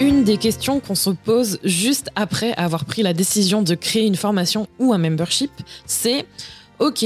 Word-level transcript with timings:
Une 0.00 0.24
des 0.24 0.38
questions 0.38 0.80
qu'on 0.80 0.94
se 0.94 1.10
pose 1.10 1.58
juste 1.62 2.08
après 2.16 2.54
avoir 2.54 2.86
pris 2.86 3.02
la 3.02 3.12
décision 3.12 3.60
de 3.60 3.74
créer 3.74 4.06
une 4.06 4.16
formation 4.16 4.66
ou 4.78 4.94
un 4.94 4.98
membership, 4.98 5.50
c'est 5.84 6.24
OK, 6.78 7.04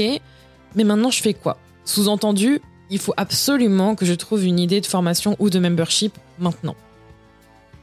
mais 0.75 0.83
maintenant 0.85 1.11
je 1.11 1.21
fais 1.21 1.33
quoi? 1.33 1.57
Sous-entendu, 1.83 2.61
il 2.89 2.99
faut 2.99 3.13
absolument 3.17 3.95
que 3.95 4.05
je 4.05 4.13
trouve 4.13 4.45
une 4.45 4.59
idée 4.59 4.79
de 4.79 4.85
formation 4.85 5.35
ou 5.39 5.49
de 5.49 5.59
membership 5.59 6.13
maintenant. 6.39 6.77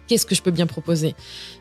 Qu'est-ce 0.06 0.24
que 0.24 0.34
je 0.34 0.40
peux 0.40 0.50
bien 0.50 0.66
proposer? 0.66 1.14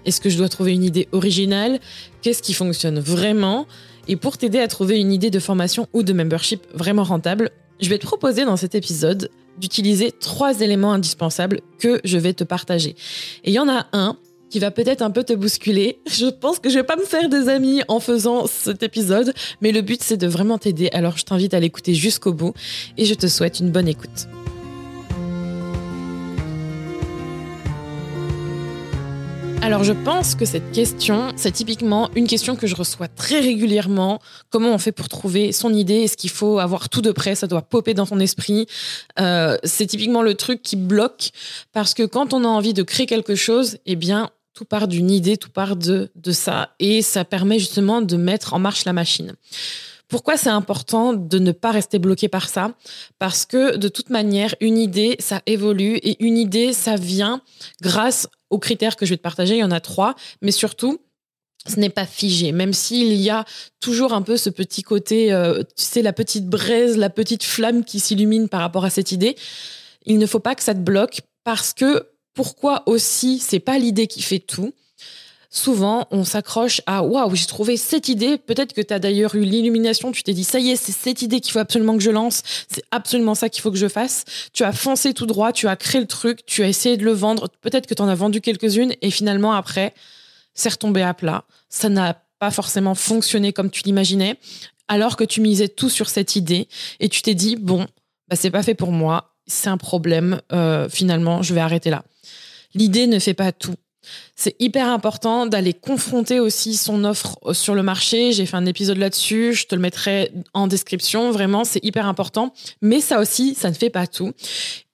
Est-ce 0.05 0.21
que 0.21 0.29
je 0.29 0.38
dois 0.38 0.47
trouver 0.47 0.71
une 0.71 0.85
idée 0.85 1.09
originale? 1.11 1.81
Qu'est-ce 2.21 2.41
qui 2.41 2.53
fonctionne 2.53 3.02
vraiment? 3.02 3.67
Et 4.07 4.15
pour 4.15 4.38
t'aider 4.38 4.59
à 4.59 4.69
trouver 4.69 4.97
une 4.97 5.11
idée 5.11 5.29
de 5.29 5.39
formation 5.39 5.89
ou 5.91 6.03
de 6.03 6.13
membership 6.13 6.61
vraiment 6.73 7.03
rentable, 7.03 7.52
je 7.81 7.89
vais 7.89 7.97
te 7.97 8.05
proposer 8.05 8.45
dans 8.45 8.55
cet 8.55 8.75
épisode 8.75 9.30
d'utiliser 9.57 10.11
trois 10.11 10.61
éléments 10.61 10.94
indispensables 10.94 11.61
que 11.80 11.99
je 12.03 12.17
vais 12.17 12.33
te 12.33 12.44
partager. 12.44 12.95
Et 13.44 13.52
il 13.52 13.53
y 13.53 13.59
en 13.59 13.69
a 13.69 13.88
un 13.93 14.17
qui 14.49 14.59
va 14.59 14.69
peut-être 14.69 15.02
un 15.02 15.11
peu 15.11 15.23
te 15.23 15.33
bousculer. 15.33 15.99
Je 16.08 16.25
pense 16.27 16.59
que 16.59 16.69
je 16.69 16.75
vais 16.75 16.83
pas 16.83 16.97
me 16.97 17.05
faire 17.05 17.30
des 17.30 17.47
amis 17.47 17.81
en 17.88 18.02
faisant 18.02 18.47
cet 18.47 18.83
épisode, 18.83 19.33
mais 19.61 19.71
le 19.71 19.81
but 19.81 20.03
c'est 20.03 20.17
de 20.17 20.27
vraiment 20.27 20.58
t'aider. 20.58 20.89
Alors 20.91 21.17
je 21.17 21.23
t'invite 21.23 21.53
à 21.53 21.59
l'écouter 21.59 21.93
jusqu'au 21.93 22.33
bout 22.33 22.53
et 22.97 23.05
je 23.05 23.13
te 23.13 23.27
souhaite 23.27 23.61
une 23.61 23.71
bonne 23.71 23.88
écoute. 23.88 24.27
Alors 29.64 29.84
je 29.84 29.94
pense 29.94 30.34
que 30.34 30.44
cette 30.44 30.72
question, 30.72 31.31
c'est 31.36 31.52
typiquement 31.52 32.09
une 32.16 32.26
question 32.26 32.56
que 32.56 32.66
je 32.66 32.76
reçois 32.76 33.08
très 33.08 33.40
régulièrement. 33.40 34.20
Comment 34.50 34.73
on 34.73 34.80
fait 34.80 34.92
pour 34.92 35.08
trouver 35.08 35.52
son 35.52 35.72
idée? 35.72 36.02
Est-ce 36.02 36.17
qu'il 36.17 36.31
faut 36.31 36.58
avoir 36.58 36.90
tout 36.90 37.02
de 37.02 37.12
près? 37.12 37.36
Ça 37.36 37.45
doit 37.45 37.62
popper 37.62 37.94
dans 37.94 38.08
ton 38.08 38.20
esprit. 38.20 38.66
Euh, 39.20 39.58
c'est 39.64 39.86
typiquement 39.86 40.23
le 40.23 40.34
truc 40.34 40.64
qui 40.64 40.76
bloque 40.76 41.30
parce 41.73 41.94
que 41.94 42.04
quand 42.04 42.34
on 42.34 42.44
a 42.44 42.48
envie 42.48 42.73
de 42.73 42.82
créer 42.82 43.06
quelque 43.06 43.36
chose, 43.36 43.78
eh 43.86 43.95
bien 43.95 44.32
tout 44.56 44.66
part 44.66 44.88
d'une 44.88 45.12
idée, 45.12 45.38
tout 45.38 45.52
part 45.52 45.76
de, 45.76 46.09
de 46.16 46.32
ça. 46.32 46.70
Et 46.80 47.04
ça 47.04 47.23
permet 47.23 47.59
justement 47.59 48.02
de 48.02 48.17
mettre 48.17 48.56
en 48.56 48.59
marche 48.59 48.84
la 48.86 48.94
machine. 48.94 49.36
Pourquoi 50.08 50.38
c'est 50.38 50.50
important 50.50 51.14
de 51.14 51.39
ne 51.39 51.52
pas 51.52 51.72
rester 51.72 52.00
bloqué 52.00 52.28
par 52.28 52.50
ça? 52.50 52.73
Parce 53.20 53.45
que 53.45 53.78
de 53.78 53.88
toute 53.88 54.09
manière, 54.09 54.56
une 54.59 54.78
idée, 54.78 55.16
ça 55.20 55.42
évolue 55.45 55.98
et 55.98 56.22
une 56.26 56.38
idée, 56.38 56.73
ça 56.73 56.95
vient 56.95 57.42
grâce 57.82 58.28
aux 58.52 58.59
critères 58.59 58.95
que 58.95 59.05
je 59.05 59.11
vais 59.11 59.17
te 59.17 59.21
partager. 59.21 59.55
Il 59.55 59.59
y 59.59 59.63
en 59.63 59.71
a 59.71 59.80
trois, 59.80 60.16
mais 60.41 60.52
surtout, 60.52 60.99
ce 61.67 61.80
n'est 61.80 61.89
pas 61.89 62.05
figé, 62.05 62.52
même 62.52 62.73
s'il 62.73 63.13
y 63.13 63.30
a 63.30 63.45
toujours 63.80 64.13
un 64.13 64.21
peu 64.21 64.38
ce 64.38 64.49
petit 64.49 64.83
côté, 64.83 65.31
euh, 65.31 65.63
tu 65.77 65.85
sais, 65.85 66.02
la 66.02 66.13
petite 66.13 66.47
braise, 66.47 66.97
la 66.97 67.09
petite 67.09 67.43
flamme 67.43 67.83
qui 67.83 67.99
s'illumine 67.99 68.49
par 68.49 68.61
rapport 68.61 68.85
à 68.85 68.89
cette 68.89 69.11
idée. 69.11 69.35
Il 70.05 70.17
ne 70.17 70.25
faut 70.25 70.39
pas 70.39 70.55
que 70.55 70.63
ça 70.63 70.73
te 70.73 70.80
bloque 70.80 71.21
parce 71.43 71.73
que 71.73 72.08
pourquoi 72.33 72.83
aussi, 72.87 73.39
c'est 73.39 73.59
pas 73.59 73.77
l'idée 73.77 74.08
qui 74.08 74.21
fait 74.21 74.39
tout 74.39 74.73
souvent 75.52 76.08
on 76.10 76.23
s'accroche 76.23 76.82
à 76.88 77.04
waouh, 77.04 77.36
j'ai 77.36 77.45
trouvé 77.45 77.78
cette 77.78 78.10
idée. 78.10 78.38
Peut-être 78.38 78.73
que 78.73 78.82
tu 78.82 78.94
as 78.94 79.00
d'ailleurs 79.00 79.36
eu 79.36 79.44
l'illumination, 79.44 80.12
tu 80.12 80.23
t'es 80.23 80.34
dit 80.34 80.44
ça 80.44 80.60
y 80.60 80.72
est, 80.72 80.76
c'est 80.76 80.94
cette 80.94 81.22
idée 81.22 81.42
qu'il 81.42 81.52
faut 81.52 81.60
absolument 81.60 81.95
que 81.95 82.04
je 82.04 82.10
lance, 82.10 82.42
c'est 82.67 82.84
absolument 82.89 83.36
ça 83.36 83.50
qu'il 83.50 83.62
faut 83.62 83.70
que 83.70 83.78
je 83.78 83.88
fasse. 83.88 84.23
Tu 84.54 84.64
as 84.64 84.72
foncé 84.72 85.14
tout 85.14 85.28
droit, 85.28 85.52
tu 85.52 85.67
as 85.67 85.76
créé 85.76 86.02
le 86.02 86.08
truc, 86.08 86.45
tu 86.48 86.64
as 86.64 86.67
essayé 86.67 86.98
de 86.98 87.04
le 87.04 87.12
vendre. 87.12 87.50
Peut-être 87.62 87.86
que 87.86 87.94
tu 87.94 88.02
en 88.02 88.08
as 88.08 88.16
vendu 88.16 88.42
quelques-unes 88.42 88.94
et 89.02 89.12
finalement 89.12 89.52
après, 89.52 89.94
c'est 90.56 90.70
retombé 90.70 91.04
à 91.04 91.14
plat. 91.14 91.44
Ça 91.70 91.89
n'a 91.89 92.23
pas 92.39 92.52
forcément 92.52 92.95
fonctionné 92.95 93.54
comme 93.54 93.70
tu 93.70 93.83
l'imaginais, 93.83 94.39
alors 94.88 95.16
que 95.16 95.23
tu 95.23 95.42
misais 95.42 95.68
tout 95.68 95.89
sur 95.89 96.10
cette 96.10 96.36
idée 96.36 96.68
et 97.00 97.10
tu 97.10 97.22
t'es 97.22 97.36
dit 97.36 97.56
bon, 97.58 97.86
bah, 98.30 98.36
c'est 98.36 98.52
pas 98.52 98.64
fait 98.64 98.73
pour 98.73 98.92
moi, 98.92 99.36
c'est 99.48 99.70
un 99.70 99.78
problème. 99.78 100.42
Euh, 100.54 100.88
finalement, 100.89 101.44
je 101.44 101.54
vais 101.54 101.60
arrêter 101.60 101.89
là. 101.89 102.04
L'idée 102.73 103.06
ne 103.06 103.20
fait 103.20 103.33
pas 103.33 103.52
tout. 103.52 103.76
C'est 104.36 104.56
hyper 104.60 104.88
important 104.88 105.45
d'aller 105.45 105.73
confronter 105.73 106.39
aussi 106.39 106.76
son 106.76 107.04
offre 107.04 107.38
sur 107.54 107.76
le 107.76 107.84
marché. 107.84 108.32
J'ai 108.32 108.45
fait 108.45 108.58
un 108.58 108.66
épisode 108.66 108.98
là-dessus, 108.98 109.54
je 109.54 109.67
te 109.67 109.76
le 109.76 109.82
mettrai 109.82 110.32
en 110.54 110.67
description. 110.67 111.32
Vraiment, 111.32 111.64
c'est 111.64 111.84
hyper 111.84 112.08
important. 112.08 112.54
Mais 112.82 113.02
ça 113.02 113.20
aussi, 113.20 113.56
ça 113.56 113.70
ne 113.70 113.76
fait 113.76 113.89
pas 113.89 114.08
tout. 114.08 114.34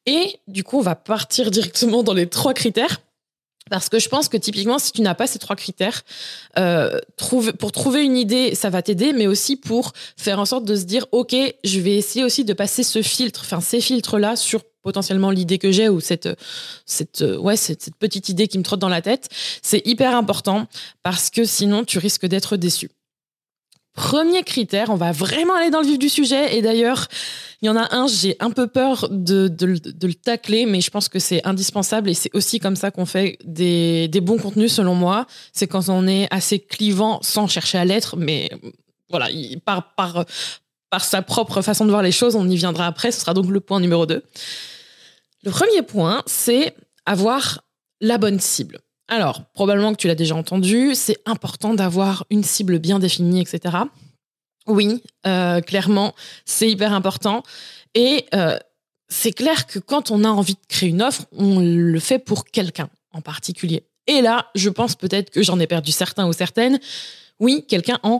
Et 0.05 0.39
du 0.47 0.63
coup, 0.63 0.79
on 0.79 0.81
va 0.81 0.95
partir 0.95 1.51
directement 1.51 2.03
dans 2.03 2.13
les 2.13 2.27
trois 2.27 2.53
critères. 2.53 3.01
Parce 3.69 3.89
que 3.89 3.99
je 3.99 4.07
pense 4.07 4.29
que 4.29 4.37
typiquement, 4.37 4.79
si 4.79 4.91
tu 4.93 5.01
n'as 5.01 5.13
pas 5.13 5.27
ces 5.27 5.39
trois 5.39 5.55
critères, 5.55 6.03
euh, 6.57 6.99
pour 7.17 7.71
trouver 7.71 8.05
une 8.05 8.15
idée, 8.15 8.55
ça 8.55 8.69
va 8.69 8.81
t'aider, 8.81 9.11
mais 9.13 9.27
aussi 9.27 9.57
pour 9.57 9.91
faire 10.15 10.39
en 10.39 10.45
sorte 10.45 10.65
de 10.65 10.75
se 10.75 10.85
dire, 10.85 11.05
OK, 11.11 11.35
je 11.63 11.79
vais 11.79 11.95
essayer 11.95 12.23
aussi 12.23 12.45
de 12.45 12.53
passer 12.53 12.83
ce 12.83 13.01
filtre, 13.01 13.41
enfin 13.43 13.59
ces 13.59 13.81
filtres-là 13.81 14.37
sur 14.37 14.63
potentiellement 14.87 15.31
l'idée 15.31 15.57
que 15.57 15.69
j'ai 15.69 15.89
ou 15.89 15.99
cette, 15.99 16.29
cette, 16.85 17.21
ouais, 17.39 17.57
cette, 17.57 17.93
petite 17.99 18.29
idée 18.29 18.47
qui 18.47 18.57
me 18.57 18.63
trotte 18.63 18.79
dans 18.79 18.87
la 18.87 19.01
tête, 19.01 19.27
c'est 19.61 19.85
hyper 19.85 20.15
important 20.15 20.65
parce 21.03 21.29
que 21.29 21.43
sinon 21.43 21.83
tu 21.83 21.97
risques 21.99 22.25
d'être 22.25 22.55
déçu. 22.55 22.89
Premier 23.97 24.43
critère, 24.43 24.89
on 24.89 24.95
va 24.95 25.11
vraiment 25.11 25.55
aller 25.55 25.71
dans 25.71 25.81
le 25.81 25.87
vif 25.87 25.99
du 25.99 26.07
sujet. 26.07 26.55
Et 26.55 26.61
d'ailleurs, 26.61 27.09
il 27.61 27.65
y 27.65 27.69
en 27.69 27.75
a 27.75 27.93
un, 27.93 28.07
j'ai 28.07 28.37
un 28.39 28.51
peu 28.51 28.67
peur 28.67 29.09
de, 29.11 29.49
de, 29.49 29.65
le 29.65 30.13
tacler, 30.13 30.65
mais 30.65 30.79
je 30.79 30.89
pense 30.89 31.09
que 31.09 31.19
c'est 31.19 31.45
indispensable 31.45 32.09
et 32.09 32.13
c'est 32.13 32.33
aussi 32.33 32.61
comme 32.61 32.77
ça 32.77 32.91
qu'on 32.91 33.05
fait 33.05 33.39
des, 33.43 34.07
des, 34.07 34.21
bons 34.21 34.37
contenus, 34.37 34.71
selon 34.71 34.95
moi. 34.95 35.27
C'est 35.51 35.67
quand 35.67 35.89
on 35.89 36.07
est 36.07 36.27
assez 36.31 36.59
clivant 36.59 37.19
sans 37.23 37.47
chercher 37.47 37.77
à 37.77 37.83
l'être, 37.83 38.15
mais 38.15 38.49
voilà, 39.09 39.27
par, 39.65 39.93
par, 39.95 40.23
par 40.89 41.03
sa 41.03 41.21
propre 41.21 41.61
façon 41.61 41.83
de 41.83 41.89
voir 41.89 42.03
les 42.03 42.13
choses, 42.13 42.35
on 42.35 42.47
y 42.47 42.55
viendra 42.55 42.87
après. 42.87 43.11
Ce 43.11 43.19
sera 43.19 43.33
donc 43.33 43.49
le 43.49 43.59
point 43.59 43.81
numéro 43.81 44.05
2. 44.05 44.23
Le 45.47 45.53
premier 45.53 45.81
point, 45.81 46.23
c'est 46.25 46.75
avoir 47.05 47.61
la 48.01 48.17
bonne 48.17 48.37
cible. 48.37 48.81
Alors, 49.07 49.45
probablement 49.53 49.93
que 49.93 49.97
tu 49.97 50.09
l'as 50.09 50.13
déjà 50.13 50.35
entendu, 50.35 50.93
c'est 50.93 51.19
important 51.25 51.73
d'avoir 51.73 52.25
une 52.29 52.43
cible 52.43 52.79
bien 52.79 52.99
définie, 52.99 53.39
etc. 53.39 53.77
Oui, 54.67 55.01
euh, 55.25 55.61
clairement, 55.61 56.13
c'est 56.43 56.69
hyper 56.69 56.91
important. 56.91 57.43
Et 57.95 58.25
euh, 58.35 58.59
c'est 59.07 59.31
clair 59.31 59.67
que 59.67 59.79
quand 59.79 60.11
on 60.11 60.25
a 60.25 60.27
envie 60.27 60.55
de 60.55 60.67
créer 60.67 60.89
une 60.89 61.01
offre, 61.01 61.23
on 61.31 61.61
le 61.61 61.99
fait 62.01 62.19
pour 62.19 62.43
quelqu'un 62.43 62.89
en 63.13 63.21
particulier. 63.21 63.87
Et 64.05 64.19
là, 64.19 64.49
je 64.53 64.69
pense 64.69 64.95
peut-être 64.95 65.29
que 65.29 65.43
j'en 65.43 65.61
ai 65.61 65.67
perdu 65.67 65.93
certains 65.93 66.27
ou 66.27 66.33
certaines. 66.33 66.77
Oui, 67.39 67.63
quelqu'un 67.69 67.99
en 68.03 68.19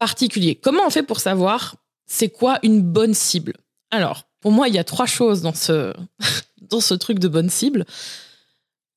particulier. 0.00 0.56
Comment 0.56 0.84
on 0.84 0.90
fait 0.90 1.04
pour 1.04 1.20
savoir 1.20 1.76
c'est 2.06 2.30
quoi 2.30 2.58
une 2.64 2.82
bonne 2.82 3.14
cible? 3.14 3.52
Alors, 3.92 4.24
pour 4.40 4.50
moi, 4.50 4.66
il 4.66 4.74
y 4.74 4.78
a 4.78 4.84
trois 4.84 5.06
choses 5.06 5.40
dans 5.40 5.54
ce, 5.54 5.94
dans 6.70 6.80
ce 6.80 6.94
truc 6.94 7.18
de 7.18 7.28
bonne 7.28 7.50
cible. 7.50 7.84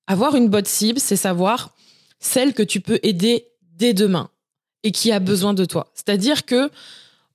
Avoir 0.07 0.35
une 0.35 0.49
bonne 0.49 0.65
cible, 0.65 0.99
c'est 0.99 1.15
savoir 1.15 1.75
celle 2.19 2.53
que 2.53 2.63
tu 2.63 2.79
peux 2.79 2.99
aider 3.03 3.47
dès 3.75 3.93
demain 3.93 4.29
et 4.83 4.91
qui 4.91 5.11
a 5.11 5.19
besoin 5.19 5.53
de 5.53 5.65
toi. 5.65 5.91
C'est-à-dire 5.93 6.45
que 6.45 6.69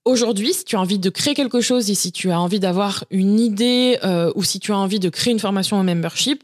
aujourd'hui, 0.04 0.52
si 0.52 0.64
tu 0.64 0.76
as 0.76 0.80
envie 0.80 0.98
de 0.98 1.10
créer 1.10 1.34
quelque 1.34 1.60
chose 1.60 1.90
et 1.90 1.94
si 1.94 2.12
tu 2.12 2.30
as 2.30 2.40
envie 2.40 2.60
d'avoir 2.60 3.04
une 3.10 3.38
idée 3.38 3.98
euh, 4.04 4.32
ou 4.34 4.42
si 4.42 4.58
tu 4.58 4.72
as 4.72 4.76
envie 4.76 5.00
de 5.00 5.08
créer 5.08 5.32
une 5.32 5.38
formation 5.38 5.76
en 5.76 5.84
membership, 5.84 6.42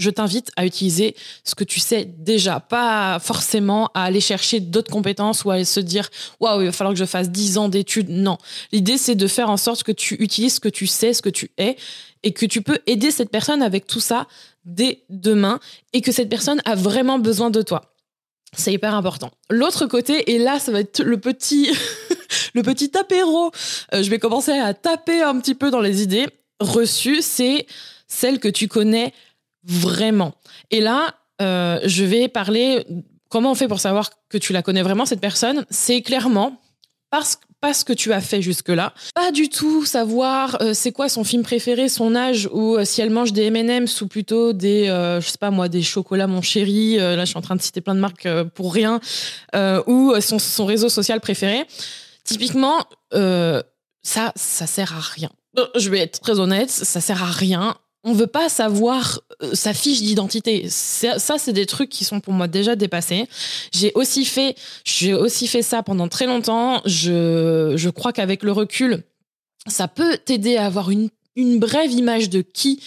je 0.00 0.10
t'invite 0.10 0.50
à 0.56 0.66
utiliser 0.66 1.14
ce 1.44 1.54
que 1.54 1.64
tu 1.64 1.80
sais 1.80 2.04
déjà, 2.04 2.60
pas 2.60 3.18
forcément 3.20 3.90
à 3.94 4.04
aller 4.04 4.20
chercher 4.20 4.60
d'autres 4.60 4.90
compétences 4.90 5.44
ou 5.44 5.50
à 5.50 5.64
se 5.64 5.80
dire 5.80 6.08
waouh, 6.40 6.62
il 6.62 6.66
va 6.66 6.72
falloir 6.72 6.94
que 6.94 6.98
je 7.00 7.04
fasse 7.04 7.30
10 7.30 7.58
ans 7.58 7.68
d'études. 7.68 8.08
Non, 8.08 8.38
l'idée 8.72 8.98
c'est 8.98 9.14
de 9.14 9.26
faire 9.26 9.50
en 9.50 9.56
sorte 9.56 9.82
que 9.82 9.92
tu 9.92 10.14
utilises 10.20 10.54
ce 10.54 10.60
que 10.60 10.68
tu 10.68 10.86
sais, 10.86 11.12
ce 11.12 11.22
que 11.22 11.28
tu 11.28 11.50
es 11.58 11.76
et 12.22 12.32
que 12.32 12.46
tu 12.46 12.62
peux 12.62 12.78
aider 12.86 13.10
cette 13.10 13.30
personne 13.30 13.62
avec 13.62 13.86
tout 13.86 14.00
ça 14.00 14.26
dès 14.64 15.04
demain 15.08 15.60
et 15.92 16.00
que 16.00 16.12
cette 16.12 16.28
personne 16.28 16.60
a 16.64 16.74
vraiment 16.74 17.18
besoin 17.18 17.50
de 17.50 17.62
toi. 17.62 17.94
C'est 18.52 18.72
hyper 18.72 18.94
important. 18.94 19.30
L'autre 19.48 19.86
côté, 19.86 20.32
et 20.32 20.38
là, 20.38 20.58
ça 20.58 20.72
va 20.72 20.80
être 20.80 21.02
le 21.02 21.18
petit, 21.18 21.70
le 22.54 22.62
petit 22.62 22.96
apéro. 22.98 23.52
Euh, 23.94 24.02
je 24.02 24.10
vais 24.10 24.18
commencer 24.18 24.52
à 24.52 24.74
taper 24.74 25.22
un 25.22 25.38
petit 25.38 25.54
peu 25.54 25.70
dans 25.70 25.80
les 25.80 26.02
idées 26.02 26.26
reçues. 26.58 27.22
C'est 27.22 27.66
celle 28.08 28.40
que 28.40 28.48
tu 28.48 28.66
connais 28.66 29.12
vraiment. 29.64 30.34
Et 30.70 30.80
là, 30.80 31.14
euh, 31.40 31.80
je 31.84 32.04
vais 32.04 32.28
parler 32.28 32.86
comment 33.28 33.52
on 33.52 33.54
fait 33.54 33.68
pour 33.68 33.80
savoir 33.80 34.10
que 34.28 34.38
tu 34.38 34.52
la 34.52 34.62
connais 34.62 34.82
vraiment 34.82 35.06
cette 35.06 35.20
personne? 35.20 35.64
C'est 35.70 36.02
clairement 36.02 36.60
parce 37.10 37.38
pas 37.60 37.74
ce 37.74 37.84
que 37.84 37.92
tu 37.92 38.14
as 38.14 38.22
fait 38.22 38.40
jusque-là, 38.40 38.94
pas 39.14 39.32
du 39.32 39.50
tout 39.50 39.84
savoir 39.84 40.56
euh, 40.62 40.72
c'est 40.72 40.92
quoi 40.92 41.10
son 41.10 41.24
film 41.24 41.42
préféré, 41.42 41.90
son 41.90 42.16
âge, 42.16 42.48
ou 42.54 42.76
euh, 42.76 42.86
si 42.86 43.02
elle 43.02 43.10
mange 43.10 43.34
des 43.34 43.46
M&M's 43.48 44.00
ou 44.00 44.08
plutôt 44.08 44.54
des, 44.54 44.86
je 44.86 45.28
sais 45.28 45.36
pas 45.36 45.50
moi, 45.50 45.68
des 45.68 45.82
chocolats 45.82 46.26
mon 46.26 46.40
chéri, 46.40 46.96
là 46.96 47.20
je 47.20 47.26
suis 47.26 47.36
en 47.36 47.42
train 47.42 47.56
de 47.56 47.60
citer 47.60 47.82
plein 47.82 47.94
de 47.94 48.00
marques 48.00 48.26
pour 48.54 48.72
rien, 48.72 48.98
ou 49.86 50.14
son, 50.20 50.38
son, 50.38 50.64
réseau 50.64 50.88
social 50.88 51.20
préféré. 51.20 51.66
Typiquement, 52.24 52.78
ça, 53.12 54.32
ça 54.36 54.66
sert 54.66 54.96
à 54.96 55.00
rien. 55.00 55.28
Je 55.76 55.90
vais 55.90 55.98
être 55.98 56.20
très 56.20 56.40
honnête, 56.40 56.70
ça 56.70 57.02
sert 57.02 57.22
à 57.22 57.30
rien 57.30 57.76
on 58.04 58.12
veut 58.12 58.26
pas 58.26 58.48
savoir 58.48 59.20
euh, 59.42 59.54
sa 59.54 59.74
fiche 59.74 60.02
d'identité. 60.02 60.66
Ça, 60.68 61.38
c'est 61.38 61.52
des 61.52 61.66
trucs 61.66 61.90
qui 61.90 62.04
sont 62.04 62.20
pour 62.20 62.32
moi 62.32 62.48
déjà 62.48 62.76
dépassés. 62.76 63.26
J'ai 63.72 63.92
aussi 63.94 64.24
fait, 64.24 64.56
j'ai 64.84 65.14
aussi 65.14 65.46
fait 65.46 65.62
ça 65.62 65.82
pendant 65.82 66.08
très 66.08 66.26
longtemps. 66.26 66.80
Je, 66.86 67.74
je 67.76 67.90
crois 67.90 68.12
qu'avec 68.12 68.42
le 68.42 68.52
recul, 68.52 69.02
ça 69.66 69.88
peut 69.88 70.16
t'aider 70.24 70.56
à 70.56 70.66
avoir 70.66 70.90
une, 70.90 71.10
une 71.36 71.58
brève 71.58 71.92
image 71.92 72.30
de 72.30 72.40
qui 72.40 72.82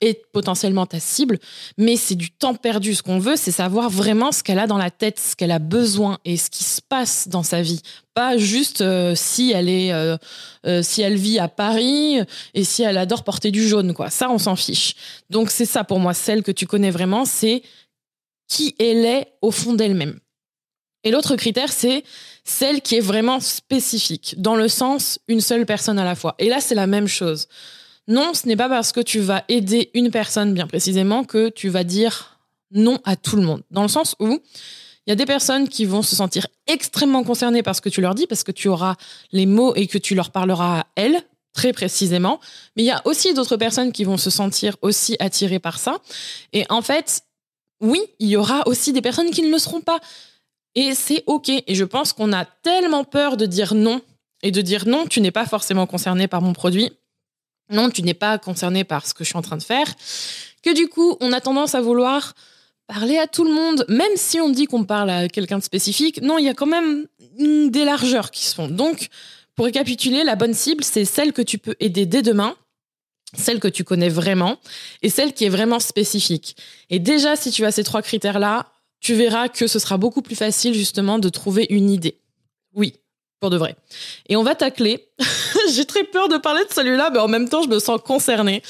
est 0.00 0.30
potentiellement 0.32 0.86
ta 0.86 1.00
cible, 1.00 1.38
mais 1.76 1.96
c'est 1.96 2.14
du 2.14 2.30
temps 2.30 2.54
perdu. 2.54 2.94
Ce 2.94 3.02
qu'on 3.02 3.18
veut, 3.18 3.36
c'est 3.36 3.50
savoir 3.50 3.90
vraiment 3.90 4.32
ce 4.32 4.42
qu'elle 4.42 4.58
a 4.58 4.66
dans 4.66 4.78
la 4.78 4.90
tête, 4.90 5.18
ce 5.18 5.34
qu'elle 5.34 5.50
a 5.50 5.58
besoin 5.58 6.18
et 6.24 6.36
ce 6.36 6.50
qui 6.50 6.64
se 6.64 6.80
passe 6.80 7.28
dans 7.28 7.42
sa 7.42 7.62
vie. 7.62 7.80
Pas 8.14 8.36
juste 8.36 8.80
euh, 8.80 9.14
si 9.14 9.52
elle 9.52 9.68
est, 9.68 9.92
euh, 9.92 10.16
euh, 10.66 10.82
si 10.82 11.02
elle 11.02 11.16
vit 11.16 11.38
à 11.38 11.48
Paris 11.48 12.20
et 12.54 12.64
si 12.64 12.82
elle 12.82 12.98
adore 12.98 13.24
porter 13.24 13.50
du 13.50 13.66
jaune, 13.66 13.94
quoi. 13.94 14.10
Ça, 14.10 14.30
on 14.30 14.38
s'en 14.38 14.56
fiche. 14.56 14.94
Donc 15.30 15.50
c'est 15.50 15.66
ça 15.66 15.84
pour 15.84 15.98
moi, 16.00 16.14
celle 16.14 16.42
que 16.42 16.52
tu 16.52 16.66
connais 16.66 16.90
vraiment, 16.90 17.24
c'est 17.24 17.62
qui 18.48 18.74
elle 18.78 19.04
est 19.04 19.34
au 19.42 19.50
fond 19.50 19.74
d'elle-même. 19.74 20.18
Et 21.04 21.10
l'autre 21.10 21.36
critère, 21.36 21.72
c'est 21.72 22.02
celle 22.44 22.82
qui 22.82 22.96
est 22.96 23.00
vraiment 23.00 23.40
spécifique, 23.40 24.34
dans 24.38 24.56
le 24.56 24.68
sens 24.68 25.20
une 25.28 25.40
seule 25.40 25.64
personne 25.64 25.98
à 25.98 26.04
la 26.04 26.14
fois. 26.14 26.34
Et 26.38 26.48
là, 26.48 26.60
c'est 26.60 26.74
la 26.74 26.86
même 26.86 27.06
chose. 27.06 27.46
Non, 28.08 28.32
ce 28.32 28.48
n'est 28.48 28.56
pas 28.56 28.70
parce 28.70 28.92
que 28.92 29.00
tu 29.00 29.20
vas 29.20 29.44
aider 29.48 29.90
une 29.92 30.10
personne 30.10 30.54
bien 30.54 30.66
précisément 30.66 31.24
que 31.24 31.50
tu 31.50 31.68
vas 31.68 31.84
dire 31.84 32.38
non 32.70 32.98
à 33.04 33.16
tout 33.16 33.36
le 33.36 33.42
monde. 33.42 33.62
Dans 33.70 33.82
le 33.82 33.88
sens 33.88 34.16
où 34.18 34.40
il 35.06 35.10
y 35.10 35.12
a 35.12 35.14
des 35.14 35.26
personnes 35.26 35.68
qui 35.68 35.84
vont 35.84 36.02
se 36.02 36.16
sentir 36.16 36.46
extrêmement 36.66 37.22
concernées 37.22 37.62
par 37.62 37.76
ce 37.76 37.82
que 37.82 37.90
tu 37.90 38.00
leur 38.00 38.14
dis, 38.14 38.26
parce 38.26 38.44
que 38.44 38.52
tu 38.52 38.68
auras 38.68 38.96
les 39.30 39.44
mots 39.46 39.74
et 39.74 39.86
que 39.86 39.98
tu 39.98 40.14
leur 40.14 40.30
parleras 40.30 40.80
à 40.80 40.86
elles 40.96 41.22
très 41.52 41.72
précisément. 41.72 42.40
Mais 42.76 42.82
il 42.82 42.86
y 42.86 42.90
a 42.90 43.02
aussi 43.04 43.34
d'autres 43.34 43.56
personnes 43.56 43.92
qui 43.92 44.04
vont 44.04 44.16
se 44.16 44.30
sentir 44.30 44.76
aussi 44.80 45.16
attirées 45.18 45.58
par 45.58 45.78
ça. 45.78 45.98
Et 46.52 46.64
en 46.70 46.82
fait, 46.82 47.22
oui, 47.80 48.00
il 48.18 48.28
y 48.28 48.36
aura 48.36 48.66
aussi 48.66 48.92
des 48.92 49.02
personnes 49.02 49.30
qui 49.30 49.42
ne 49.42 49.50
le 49.50 49.58
seront 49.58 49.80
pas. 49.80 50.00
Et 50.74 50.94
c'est 50.94 51.24
OK. 51.26 51.48
Et 51.48 51.74
je 51.74 51.84
pense 51.84 52.12
qu'on 52.12 52.32
a 52.32 52.44
tellement 52.44 53.04
peur 53.04 53.36
de 53.36 53.44
dire 53.44 53.74
non 53.74 54.00
et 54.42 54.50
de 54.50 54.60
dire 54.62 54.86
non, 54.86 55.06
tu 55.06 55.20
n'es 55.20 55.30
pas 55.30 55.46
forcément 55.46 55.86
concerné 55.86 56.28
par 56.28 56.40
mon 56.40 56.52
produit 56.52 56.92
non, 57.70 57.90
tu 57.90 58.02
n'es 58.02 58.14
pas 58.14 58.38
concerné 58.38 58.84
par 58.84 59.06
ce 59.06 59.14
que 59.14 59.24
je 59.24 59.28
suis 59.28 59.38
en 59.38 59.42
train 59.42 59.56
de 59.56 59.62
faire, 59.62 59.94
que 60.62 60.74
du 60.74 60.88
coup, 60.88 61.16
on 61.20 61.32
a 61.32 61.40
tendance 61.40 61.74
à 61.74 61.80
vouloir 61.80 62.34
parler 62.86 63.18
à 63.18 63.26
tout 63.26 63.44
le 63.44 63.52
monde, 63.52 63.84
même 63.88 64.16
si 64.16 64.40
on 64.40 64.48
dit 64.48 64.66
qu'on 64.66 64.84
parle 64.84 65.10
à 65.10 65.28
quelqu'un 65.28 65.58
de 65.58 65.62
spécifique. 65.62 66.22
Non, 66.22 66.38
il 66.38 66.46
y 66.46 66.48
a 66.48 66.54
quand 66.54 66.66
même 66.66 67.06
des 67.38 67.84
largeurs 67.84 68.30
qui 68.30 68.44
se 68.44 68.54
font. 68.54 68.68
Donc, 68.68 69.08
pour 69.54 69.66
récapituler, 69.66 70.24
la 70.24 70.36
bonne 70.36 70.54
cible, 70.54 70.82
c'est 70.82 71.04
celle 71.04 71.32
que 71.32 71.42
tu 71.42 71.58
peux 71.58 71.76
aider 71.80 72.06
dès 72.06 72.22
demain, 72.22 72.56
celle 73.36 73.60
que 73.60 73.68
tu 73.68 73.84
connais 73.84 74.08
vraiment, 74.08 74.56
et 75.02 75.10
celle 75.10 75.34
qui 75.34 75.44
est 75.44 75.50
vraiment 75.50 75.80
spécifique. 75.80 76.56
Et 76.88 76.98
déjà, 76.98 77.36
si 77.36 77.50
tu 77.50 77.64
as 77.66 77.72
ces 77.72 77.84
trois 77.84 78.00
critères-là, 78.02 78.72
tu 79.00 79.14
verras 79.14 79.48
que 79.48 79.66
ce 79.66 79.78
sera 79.78 79.96
beaucoup 79.96 80.22
plus 80.22 80.36
facile 80.36 80.74
justement 80.74 81.18
de 81.18 81.28
trouver 81.28 81.66
une 81.70 81.90
idée. 81.90 82.18
Oui, 82.74 82.94
pour 83.40 83.50
de 83.50 83.56
vrai. 83.56 83.76
Et 84.28 84.36
on 84.36 84.42
va 84.42 84.54
tacler. 84.54 85.08
J'ai 85.74 85.84
très 85.84 86.04
peur 86.04 86.28
de 86.28 86.36
parler 86.36 86.64
de 86.64 86.72
celui-là, 86.72 87.10
mais 87.12 87.18
en 87.18 87.28
même 87.28 87.48
temps, 87.48 87.62
je 87.62 87.68
me 87.68 87.78
sens 87.78 88.00
concernée. 88.04 88.62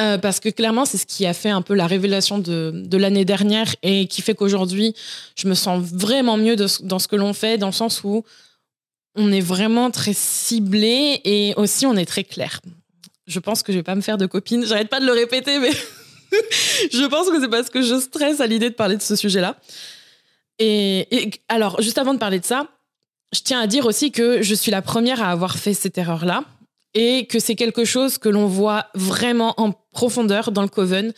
Euh, 0.00 0.16
parce 0.16 0.40
que 0.40 0.48
clairement, 0.48 0.86
c'est 0.86 0.96
ce 0.96 1.04
qui 1.04 1.26
a 1.26 1.34
fait 1.34 1.50
un 1.50 1.60
peu 1.60 1.74
la 1.74 1.86
révélation 1.86 2.38
de, 2.38 2.72
de 2.74 2.96
l'année 2.96 3.26
dernière 3.26 3.74
et 3.82 4.06
qui 4.06 4.22
fait 4.22 4.34
qu'aujourd'hui, 4.34 4.94
je 5.36 5.46
me 5.48 5.54
sens 5.54 5.82
vraiment 5.82 6.38
mieux 6.38 6.56
dans 6.56 6.98
ce 6.98 7.08
que 7.08 7.16
l'on 7.16 7.34
fait, 7.34 7.58
dans 7.58 7.66
le 7.66 7.72
sens 7.72 8.02
où 8.02 8.24
on 9.14 9.30
est 9.30 9.42
vraiment 9.42 9.90
très 9.90 10.14
ciblé 10.14 11.20
et 11.24 11.52
aussi 11.56 11.84
on 11.84 11.94
est 11.96 12.06
très 12.06 12.24
clair. 12.24 12.60
Je 13.26 13.38
pense 13.38 13.62
que 13.62 13.70
je 13.70 13.78
vais 13.78 13.82
pas 13.82 13.94
me 13.94 14.00
faire 14.00 14.16
de 14.16 14.24
copine. 14.24 14.64
J'arrête 14.64 14.88
pas 14.88 14.98
de 14.98 15.04
le 15.04 15.12
répéter, 15.12 15.58
mais 15.58 15.70
je 16.92 17.06
pense 17.06 17.28
que 17.28 17.38
c'est 17.38 17.50
parce 17.50 17.68
que 17.68 17.82
je 17.82 18.00
stresse 18.00 18.40
à 18.40 18.46
l'idée 18.46 18.70
de 18.70 18.74
parler 18.74 18.96
de 18.96 19.02
ce 19.02 19.14
sujet-là. 19.14 19.56
et 20.58 21.30
alors, 21.48 21.82
juste 21.82 21.98
avant 21.98 22.14
de 22.14 22.18
parler 22.18 22.40
de 22.40 22.46
ça, 22.46 22.66
je 23.32 23.40
tiens 23.40 23.60
à 23.60 23.66
dire 23.66 23.86
aussi 23.86 24.12
que 24.12 24.42
je 24.42 24.54
suis 24.54 24.70
la 24.70 24.82
première 24.82 25.22
à 25.22 25.30
avoir 25.30 25.56
fait 25.56 25.74
cette 25.74 25.98
erreur-là 25.98 26.44
et 26.94 27.26
que 27.26 27.38
c'est 27.38 27.54
quelque 27.54 27.84
chose 27.84 28.18
que 28.18 28.28
l'on 28.28 28.46
voit 28.46 28.86
vraiment 28.94 29.54
en 29.56 29.72
profondeur 29.92 30.52
dans 30.52 30.62
le 30.62 30.68
Coven. 30.68 31.12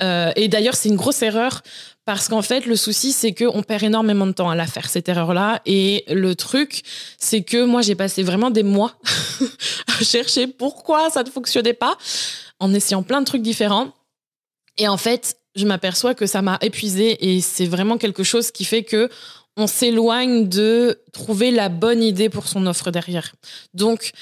Euh, 0.00 0.30
et 0.36 0.48
d'ailleurs, 0.48 0.74
c'est 0.74 0.88
une 0.88 0.96
grosse 0.96 1.22
erreur 1.22 1.62
parce 2.04 2.28
qu'en 2.28 2.42
fait, 2.42 2.66
le 2.66 2.76
souci, 2.76 3.10
c'est 3.10 3.34
qu'on 3.34 3.64
perd 3.64 3.82
énormément 3.82 4.26
de 4.26 4.32
temps 4.32 4.48
à 4.48 4.54
la 4.54 4.66
faire, 4.66 4.88
cette 4.88 5.08
erreur-là. 5.08 5.60
Et 5.66 6.04
le 6.08 6.36
truc, 6.36 6.82
c'est 7.18 7.42
que 7.42 7.64
moi, 7.64 7.82
j'ai 7.82 7.96
passé 7.96 8.22
vraiment 8.22 8.50
des 8.50 8.62
mois 8.62 8.94
à 10.00 10.04
chercher 10.04 10.46
pourquoi 10.46 11.10
ça 11.10 11.24
ne 11.24 11.30
fonctionnait 11.30 11.72
pas 11.74 11.98
en 12.60 12.72
essayant 12.72 13.02
plein 13.02 13.20
de 13.20 13.26
trucs 13.26 13.42
différents. 13.42 13.88
Et 14.78 14.86
en 14.86 14.96
fait, 14.96 15.36
je 15.56 15.66
m'aperçois 15.66 16.14
que 16.14 16.26
ça 16.26 16.42
m'a 16.42 16.58
épuisé 16.60 17.32
et 17.34 17.40
c'est 17.40 17.66
vraiment 17.66 17.98
quelque 17.98 18.22
chose 18.22 18.52
qui 18.52 18.64
fait 18.64 18.84
que 18.84 19.10
on 19.56 19.66
s'éloigne 19.66 20.48
de 20.48 21.00
trouver 21.12 21.50
la 21.50 21.68
bonne 21.68 22.02
idée 22.02 22.28
pour 22.28 22.46
son 22.46 22.66
offre 22.66 22.90
derrière. 22.90 23.34
Donc, 23.74 24.12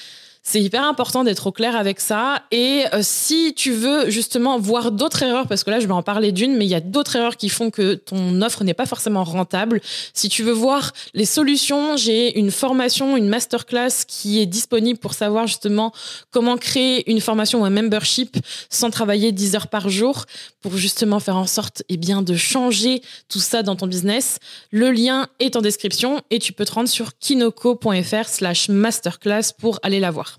c'est 0.47 0.61
hyper 0.61 0.85
important 0.85 1.23
d'être 1.23 1.47
au 1.47 1.51
clair 1.51 1.75
avec 1.75 1.99
ça. 1.99 2.43
Et 2.51 2.83
euh, 2.93 2.99
si 3.01 3.55
tu 3.55 3.71
veux 3.71 4.11
justement 4.11 4.59
voir 4.59 4.91
d'autres 4.91 5.23
erreurs, 5.23 5.47
parce 5.47 5.63
que 5.63 5.71
là 5.71 5.79
je 5.79 5.87
vais 5.87 5.93
en 5.93 6.03
parler 6.03 6.31
d'une, 6.31 6.55
mais 6.55 6.65
il 6.65 6.69
y 6.69 6.75
a 6.75 6.81
d'autres 6.81 7.15
erreurs 7.15 7.35
qui 7.35 7.49
font 7.49 7.71
que 7.71 7.95
ton 7.95 8.43
offre 8.43 8.63
n'est 8.63 8.75
pas 8.75 8.85
forcément 8.85 9.23
rentable. 9.23 9.81
Si 10.13 10.29
tu 10.29 10.43
veux 10.43 10.51
voir 10.51 10.93
les 11.15 11.25
solutions, 11.25 11.97
j'ai 11.97 12.37
une 12.37 12.51
formation, 12.51 13.17
une 13.17 13.27
masterclass 13.27 14.05
qui 14.07 14.39
est 14.39 14.45
disponible 14.45 14.99
pour 14.99 15.15
savoir 15.15 15.47
justement 15.47 15.91
comment 16.29 16.57
créer 16.57 17.09
une 17.09 17.21
formation 17.21 17.63
ou 17.63 17.65
un 17.65 17.71
membership 17.71 18.37
sans 18.69 18.91
travailler 18.91 19.31
10 19.31 19.55
heures 19.55 19.67
par 19.67 19.89
jour 19.89 20.25
pour 20.61 20.77
justement 20.77 21.19
faire 21.19 21.37
en 21.37 21.47
sorte 21.47 21.81
eh 21.89 21.97
bien, 21.97 22.21
de 22.21 22.35
changer 22.35 23.01
tout 23.29 23.39
ça 23.39 23.63
dans 23.63 23.75
ton 23.75 23.87
business. 23.87 24.37
Le 24.69 24.91
lien 24.91 25.27
est 25.39 25.55
en 25.55 25.61
description 25.61 26.21
et 26.29 26.37
tu 26.37 26.53
peux 26.53 26.65
te 26.65 26.73
rendre 26.73 26.89
sur 26.89 27.17
kinoko.fr 27.17 28.27
slash 28.27 28.69
masterclass 28.69 29.53
pour 29.57 29.79
aller 29.81 29.99
la 29.99 30.11
voir. 30.11 30.34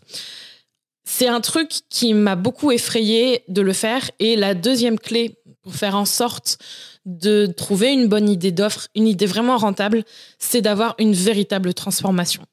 C'est 1.05 1.29
un 1.29 1.41
truc 1.41 1.71
qui 1.89 2.15
m'a 2.15 2.37
beaucoup 2.37 2.73
effrayé 2.73 3.43
de 3.49 3.63
le 3.63 3.73
faire. 3.73 4.11
Et 4.19 4.37
la 4.37 4.55
deuxième 4.55 4.99
clé 4.99 5.39
pour 5.63 5.75
faire 5.75 5.97
en 5.97 6.05
sorte 6.05 6.59
de 7.05 7.47
trouver 7.47 7.93
une 7.93 8.09
bonne 8.09 8.29
idée 8.29 8.51
d'offre, 8.51 8.89
une 8.95 9.07
idée 9.07 9.27
vraiment 9.27 9.57
rentable, 9.57 10.05
c'est 10.39 10.61
d'avoir 10.61 10.95
une 10.99 11.13
véritable 11.13 11.73
transformation. 11.73 12.45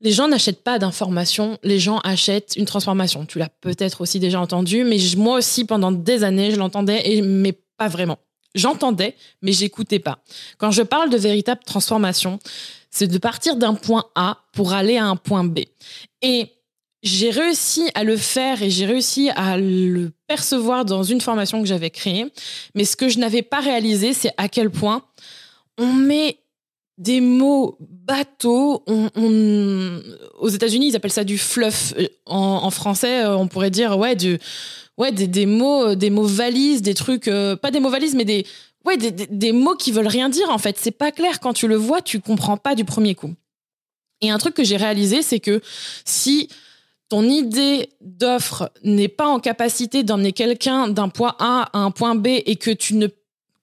Les 0.00 0.12
gens 0.12 0.28
n'achètent 0.28 0.62
pas 0.62 0.78
d'informations, 0.78 1.58
les 1.64 1.80
gens 1.80 1.98
achètent 1.98 2.54
une 2.56 2.66
transformation. 2.66 3.26
Tu 3.26 3.40
l'as 3.40 3.48
peut-être 3.48 4.00
aussi 4.00 4.20
déjà 4.20 4.40
entendu, 4.40 4.84
mais 4.84 4.98
moi 5.16 5.38
aussi 5.38 5.64
pendant 5.64 5.90
des 5.90 6.22
années, 6.22 6.52
je 6.52 6.56
l'entendais, 6.56 7.20
mais 7.22 7.52
pas 7.76 7.88
vraiment. 7.88 8.18
J'entendais, 8.54 9.16
mais 9.42 9.52
j'écoutais 9.52 9.98
pas. 9.98 10.20
Quand 10.56 10.70
je 10.70 10.82
parle 10.82 11.10
de 11.10 11.16
véritable 11.16 11.60
transformation, 11.64 12.38
c'est 12.90 13.06
de 13.06 13.18
partir 13.18 13.56
d'un 13.56 13.74
point 13.74 14.04
A 14.14 14.38
pour 14.52 14.72
aller 14.72 14.96
à 14.96 15.06
un 15.06 15.16
point 15.16 15.44
B. 15.44 15.60
Et 16.22 16.52
j'ai 17.02 17.30
réussi 17.30 17.88
à 17.94 18.04
le 18.04 18.16
faire 18.16 18.62
et 18.62 18.70
j'ai 18.70 18.86
réussi 18.86 19.30
à 19.30 19.56
le 19.56 20.10
percevoir 20.26 20.84
dans 20.84 21.02
une 21.02 21.20
formation 21.20 21.60
que 21.60 21.68
j'avais 21.68 21.90
créée. 21.90 22.26
Mais 22.74 22.84
ce 22.84 22.96
que 22.96 23.08
je 23.08 23.18
n'avais 23.18 23.42
pas 23.42 23.60
réalisé, 23.60 24.12
c'est 24.12 24.32
à 24.36 24.48
quel 24.48 24.70
point 24.70 25.02
on 25.78 25.92
met 25.92 26.38
des 26.96 27.20
mots 27.20 27.76
bateaux. 27.80 28.84
aux 30.40 30.48
États-Unis, 30.48 30.88
ils 30.88 30.96
appellent 30.96 31.12
ça 31.12 31.24
du 31.24 31.38
fluff. 31.38 31.94
En, 32.26 32.70
français, 32.70 33.24
on 33.26 33.46
pourrait 33.46 33.70
dire 33.70 33.96
ouais, 33.96 34.16
ouais 34.96 35.12
des, 35.12 35.46
mots, 35.46 35.94
des 35.94 36.10
mots 36.10 36.26
valises, 36.26 36.82
des 36.82 36.94
trucs, 36.94 37.28
euh, 37.28 37.54
pas 37.54 37.70
des 37.70 37.78
mots 37.78 37.90
valises, 37.90 38.16
mais 38.16 38.24
des, 38.24 38.44
ouais, 38.84 38.96
des, 38.96 39.10
des, 39.10 39.52
mots 39.52 39.74
qui 39.74 39.92
veulent 39.92 40.06
rien 40.06 40.28
dire. 40.28 40.50
En 40.50 40.58
fait, 40.58 40.76
c'est 40.78 40.90
pas 40.90 41.12
clair 41.12 41.40
quand 41.40 41.52
tu 41.52 41.68
le 41.68 41.76
vois, 41.76 42.02
tu 42.02 42.20
comprends 42.20 42.56
pas 42.56 42.74
du 42.74 42.84
premier 42.84 43.14
coup. 43.14 43.34
Et 44.20 44.30
un 44.30 44.38
truc 44.38 44.54
que 44.54 44.64
j'ai 44.64 44.76
réalisé, 44.76 45.22
c'est 45.22 45.40
que 45.40 45.60
si 46.04 46.48
ton 47.08 47.22
idée 47.22 47.90
d'offre 48.00 48.70
n'est 48.84 49.08
pas 49.08 49.26
en 49.26 49.40
capacité 49.40 50.02
d'emmener 50.02 50.32
quelqu'un 50.32 50.88
d'un 50.88 51.08
point 51.08 51.34
A 51.38 51.70
à 51.72 51.78
un 51.78 51.90
point 51.90 52.14
B 52.14 52.26
et 52.26 52.56
que 52.56 52.70
tu 52.70 52.94
ne 52.94 53.08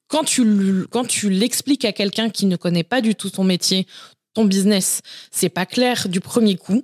quand 0.08 0.24
tu 0.24 0.88
quand 0.90 1.06
tu 1.06 1.30
l'expliques 1.30 1.86
à 1.86 1.92
quelqu'un 1.92 2.30
qui 2.30 2.46
ne 2.46 2.56
connaît 2.56 2.84
pas 2.84 3.02
du 3.02 3.16
tout 3.16 3.30
ton 3.30 3.44
métier, 3.44 3.88
ton 4.34 4.46
business, 4.46 5.02
c'est 5.32 5.50
pas 5.50 5.66
clair 5.66 6.08
du 6.10 6.22
premier 6.22 6.56
coup, 6.56 6.84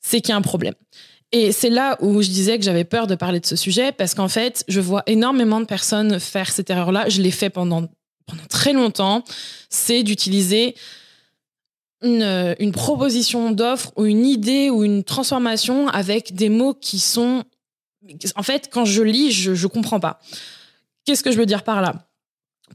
c'est 0.00 0.20
qu'il 0.20 0.30
y 0.30 0.32
a 0.32 0.36
un 0.36 0.42
problème. 0.42 0.74
Et 1.32 1.52
c'est 1.52 1.70
là 1.70 1.96
où 2.00 2.22
je 2.22 2.28
disais 2.28 2.58
que 2.58 2.64
j'avais 2.64 2.84
peur 2.84 3.06
de 3.06 3.14
parler 3.14 3.40
de 3.40 3.46
ce 3.46 3.56
sujet 3.56 3.92
parce 3.92 4.14
qu'en 4.14 4.28
fait, 4.28 4.64
je 4.68 4.80
vois 4.80 5.02
énormément 5.06 5.60
de 5.60 5.66
personnes 5.66 6.20
faire 6.20 6.50
cette 6.50 6.70
erreur-là. 6.70 7.08
Je 7.08 7.20
l'ai 7.20 7.32
fait 7.32 7.50
pendant 7.50 7.88
pendant 8.26 8.44
très 8.48 8.72
longtemps. 8.72 9.24
C'est 9.70 10.02
d'utiliser 10.02 10.74
une, 12.02 12.72
proposition 12.72 13.50
d'offre 13.50 13.92
ou 13.96 14.04
une 14.04 14.26
idée 14.26 14.70
ou 14.70 14.84
une 14.84 15.02
transformation 15.02 15.88
avec 15.88 16.34
des 16.34 16.48
mots 16.48 16.74
qui 16.74 16.98
sont... 16.98 17.44
En 18.36 18.42
fait, 18.42 18.68
quand 18.70 18.84
je 18.84 19.02
lis, 19.02 19.32
je 19.32 19.50
ne 19.50 19.66
comprends 19.66 19.98
pas. 19.98 20.20
Qu'est-ce 21.04 21.22
que 21.22 21.32
je 21.32 21.38
veux 21.38 21.46
dire 21.46 21.64
par 21.64 21.80
là? 21.80 22.06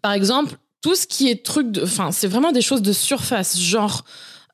Par 0.02 0.14
exemple, 0.14 0.58
tout 0.82 0.96
ce 0.96 1.06
qui 1.06 1.30
est 1.30 1.46
truc 1.46 1.72
de... 1.72 1.84
Enfin, 1.84 2.12
c'est 2.12 2.28
vraiment 2.28 2.52
des 2.52 2.62
choses 2.62 2.82
de 2.82 2.94
surface, 2.94 3.60
genre... 3.60 4.04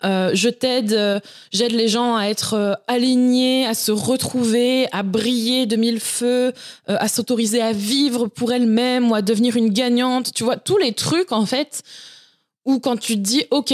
Euh, 0.04 0.32
je 0.34 0.50
t'aide, 0.50 0.94
euh, 0.94 1.20
j'aide 1.52 1.72
les 1.72 1.88
gens 1.88 2.16
à 2.16 2.26
être 2.26 2.54
euh, 2.54 2.74
alignés, 2.88 3.66
à 3.66 3.74
se 3.74 3.92
retrouver, 3.92 4.88
à 4.92 5.04
briller 5.04 5.66
de 5.66 5.76
mille 5.76 6.00
feux, 6.00 6.54
à 6.88 7.08
s'autoriser 7.08 7.62
à 7.62 7.74
vivre 7.74 8.28
pour 8.28 8.52
elles-mêmes 8.52 9.12
ou 9.12 9.16
à 9.16 9.22
devenir 9.22 9.56
une 9.56 9.70
gagnante. 9.70 10.34
Tu 10.34 10.44
vois, 10.44 10.58
tous 10.58 10.78
les 10.78 10.94
trucs, 10.94 11.32
en 11.32 11.46
fait, 11.46 11.84
où 12.66 12.80
quand 12.80 12.98
tu 12.98 13.14
te 13.14 13.20
dis, 13.20 13.46
OK, 13.52 13.74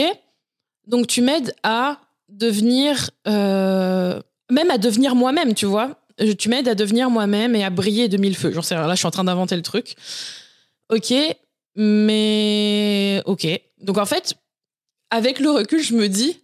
donc 0.87 1.07
tu 1.07 1.21
m'aides 1.21 1.53
à 1.63 1.99
devenir, 2.29 3.09
même 3.25 4.71
à 4.71 4.77
devenir 4.77 5.15
moi-même, 5.15 5.53
tu 5.53 5.65
vois. 5.65 5.99
Tu 6.37 6.49
m'aides 6.49 6.67
à 6.67 6.75
devenir 6.75 7.09
moi-même 7.09 7.55
et 7.55 7.63
à 7.63 7.69
briller 7.69 8.07
de 8.07 8.17
mille 8.17 8.35
feux. 8.35 8.51
J'en 8.51 8.61
sais 8.61 8.75
là, 8.75 8.89
je 8.91 8.95
suis 8.95 9.07
en 9.07 9.11
train 9.11 9.23
d'inventer 9.23 9.55
le 9.55 9.61
truc. 9.61 9.95
OK, 10.89 11.13
mais 11.75 13.21
OK. 13.25 13.47
Donc 13.81 13.97
en 13.97 14.05
fait, 14.05 14.35
avec 15.13 15.39
le 15.39 15.51
recul, 15.51 15.79
je 15.79 15.93
me 15.93 16.09
dis 16.09 16.39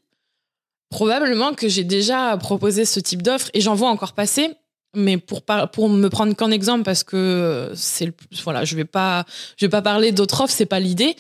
probablement 0.91 1.53
que 1.55 1.67
j'ai 1.67 1.83
déjà 1.83 2.38
proposé 2.38 2.85
ce 2.85 2.99
type 2.99 3.23
d'offre 3.23 3.49
et 3.55 3.61
j'en 3.61 3.73
vois 3.73 3.89
encore 3.89 4.13
passer. 4.13 4.51
Mais 4.95 5.17
pour, 5.17 5.41
me 5.89 6.07
prendre 6.07 6.35
qu'en 6.35 6.51
exemple, 6.51 6.83
parce 6.83 7.03
que 7.03 7.71
c'est 7.75 8.11
voilà, 8.43 8.65
je 8.65 8.75
vais 8.75 8.85
pas, 8.85 9.25
je 9.57 9.65
vais 9.65 9.69
pas 9.69 9.81
parler 9.81 10.11
d'autres 10.11 10.41
offres, 10.41 10.53
c'est 10.53 10.67
pas 10.67 10.79
l'idée. 10.79 11.15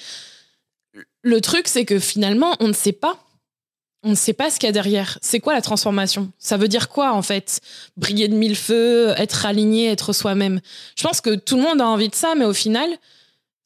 Le 1.23 1.41
truc, 1.41 1.67
c'est 1.67 1.85
que 1.85 1.97
finalement, 1.97 2.55
on 2.59 2.67
ne 2.67 2.73
sait 2.73 2.91
pas. 2.91 3.17
On 4.03 4.11
ne 4.11 4.15
sait 4.15 4.33
pas 4.33 4.51
ce 4.51 4.59
qu'il 4.59 4.67
y 4.67 4.69
a 4.69 4.73
derrière. 4.73 5.17
C'est 5.21 5.39
quoi 5.39 5.53
la 5.53 5.61
transformation? 5.61 6.31
Ça 6.37 6.57
veut 6.57 6.67
dire 6.67 6.87
quoi 6.87 7.13
en 7.13 7.23
fait? 7.23 7.61
Briller 7.97 8.27
de 8.27 8.35
mille 8.35 8.55
feux, 8.55 9.13
être 9.17 9.47
aligné, 9.47 9.89
être 9.89 10.13
soi-même. 10.13 10.61
Je 10.95 11.03
pense 11.03 11.19
que 11.19 11.35
tout 11.35 11.57
le 11.57 11.63
monde 11.63 11.81
a 11.81 11.87
envie 11.87 12.09
de 12.09 12.15
ça, 12.15 12.35
mais 12.35 12.45
au 12.45 12.53
final, 12.53 12.89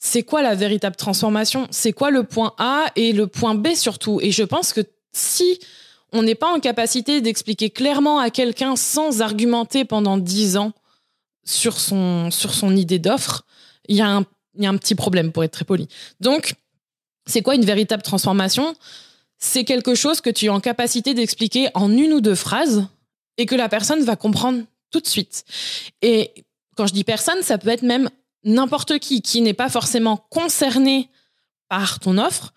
c'est 0.06 0.24
quoi 0.24 0.42
la 0.42 0.54
véritable 0.54 0.98
transformation? 0.98 1.66
C'est 1.72 1.94
quoi 1.94 2.12
le 2.12 2.26
point 2.26 2.54
A 2.58 2.88
et 2.98 3.14
le 3.14 3.26
point 3.26 3.56
B 3.56 3.74
surtout? 3.74 4.20
Et 4.22 4.32
je 4.32 4.44
pense 4.44 4.74
que 4.74 4.82
si 5.14 5.60
on 6.12 6.24
n'est 6.24 6.36
pas 6.36 6.52
en 6.54 6.60
capacité 6.60 7.22
d'expliquer 7.22 7.70
clairement 7.70 8.20
à 8.20 8.30
quelqu'un 8.30 8.76
sans 8.76 9.22
argumenter 9.22 9.86
pendant 9.86 10.18
dix 10.18 10.58
ans 10.58 10.74
sur 11.46 11.80
son, 11.80 12.32
sur 12.32 12.54
son 12.54 12.76
idée 12.76 13.00
d'offre, 13.00 13.46
il 13.88 13.96
y, 13.96 14.00
y 14.00 14.02
a 14.02 14.70
un 14.70 14.78
petit 14.78 14.94
problème 14.94 15.32
pour 15.32 15.46
être 15.46 15.54
très 15.54 15.64
poli. 15.64 15.88
Donc, 16.20 16.56
c'est 17.26 17.42
quoi 17.42 17.56
une 17.56 17.66
véritable 17.66 18.04
transformation? 18.04 18.76
C'est 19.40 19.64
quelque 19.64 19.96
chose 19.96 20.20
que 20.20 20.30
tu 20.30 20.46
es 20.46 20.50
en 20.50 20.60
capacité 20.60 21.14
d'expliquer 21.14 21.70
en 21.76 21.90
une 21.90 22.12
ou 22.12 22.20
deux 22.20 22.36
phrases 22.36 22.88
et 23.38 23.46
que 23.46 23.56
la 23.56 23.70
personne 23.70 24.04
va 24.04 24.18
comprendre 24.18 24.64
tout 24.92 25.00
de 25.00 25.08
suite. 25.08 25.46
Et 26.02 26.34
quand 26.76 26.88
je 26.88 26.94
dis 26.94 27.06
personne, 27.06 27.42
ça 27.42 27.58
peut 27.58 27.70
être 27.70 27.84
même 27.84 28.10
n'importe 28.44 29.00
qui 29.00 29.22
qui 29.22 29.42
n'est 29.42 29.54
pas 29.54 29.70
forcément 29.70 30.18
concerné 30.30 31.10
par 31.70 32.00
ton 32.00 32.18
offre, 32.18 32.54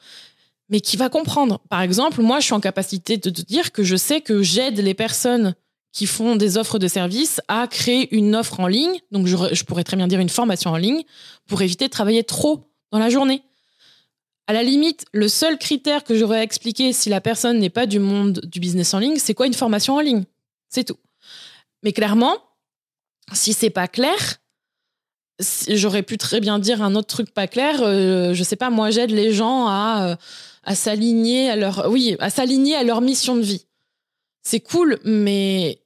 mais 0.68 0.80
qui 0.80 0.96
va 0.96 1.08
comprendre. 1.08 1.60
Par 1.70 1.80
exemple, 1.80 2.20
moi, 2.22 2.40
je 2.40 2.46
suis 2.46 2.54
en 2.54 2.60
capacité 2.60 3.16
de 3.16 3.30
te 3.30 3.42
dire 3.42 3.72
que 3.72 3.82
je 3.82 3.96
sais 3.96 4.20
que 4.20 4.42
j'aide 4.42 4.78
les 4.80 4.94
personnes 4.94 5.54
qui 5.92 6.06
font 6.06 6.36
des 6.36 6.58
offres 6.58 6.78
de 6.78 6.88
services 6.88 7.40
à 7.48 7.66
créer 7.66 8.14
une 8.14 8.36
offre 8.36 8.60
en 8.60 8.66
ligne, 8.66 8.98
donc 9.12 9.26
je, 9.26 9.64
pourrais 9.64 9.84
très 9.84 9.96
bien 9.96 10.06
dire 10.06 10.20
une 10.20 10.28
formation 10.28 10.70
en 10.70 10.76
ligne, 10.76 11.02
pour 11.46 11.62
éviter 11.62 11.86
de 11.86 11.90
travailler 11.90 12.22
trop 12.22 12.70
dans 12.90 12.98
la 12.98 13.08
journée. 13.08 13.42
À 14.46 14.52
la 14.52 14.62
limite, 14.62 15.06
le 15.12 15.28
seul 15.28 15.56
critère 15.56 16.04
que 16.04 16.14
j'aurais 16.14 16.42
expliqué 16.42 16.92
si 16.92 17.08
la 17.08 17.22
personne 17.22 17.58
n'est 17.58 17.70
pas 17.70 17.86
du 17.86 17.98
monde 17.98 18.42
du 18.44 18.60
business 18.60 18.92
en 18.92 18.98
ligne, 18.98 19.16
c'est 19.16 19.32
quoi 19.32 19.46
une 19.46 19.54
formation 19.54 19.94
en 19.94 20.00
ligne? 20.00 20.24
C'est 20.68 20.84
tout. 20.84 20.98
Mais 21.82 21.92
clairement, 21.92 22.36
si 23.32 23.54
c'est 23.54 23.70
pas 23.70 23.88
clair, 23.88 24.36
j'aurais 25.68 26.02
pu 26.02 26.18
très 26.18 26.40
bien 26.40 26.58
dire 26.58 26.82
un 26.82 26.94
autre 26.94 27.08
truc 27.08 27.32
pas 27.32 27.46
clair. 27.46 27.80
Euh, 27.82 28.34
je 28.34 28.42
sais 28.42 28.56
pas, 28.56 28.70
moi 28.70 28.90
j'aide 28.90 29.10
les 29.10 29.32
gens 29.32 29.66
à, 29.66 30.08
euh, 30.10 30.16
à 30.64 30.74
s'aligner 30.74 31.50
à 31.50 31.56
leur, 31.56 31.90
oui, 31.90 32.16
à 32.20 32.30
s'aligner 32.30 32.76
à 32.76 32.84
leur 32.84 33.00
mission 33.00 33.36
de 33.36 33.42
vie. 33.42 33.66
C'est 34.42 34.60
cool, 34.60 34.98
mais 35.04 35.80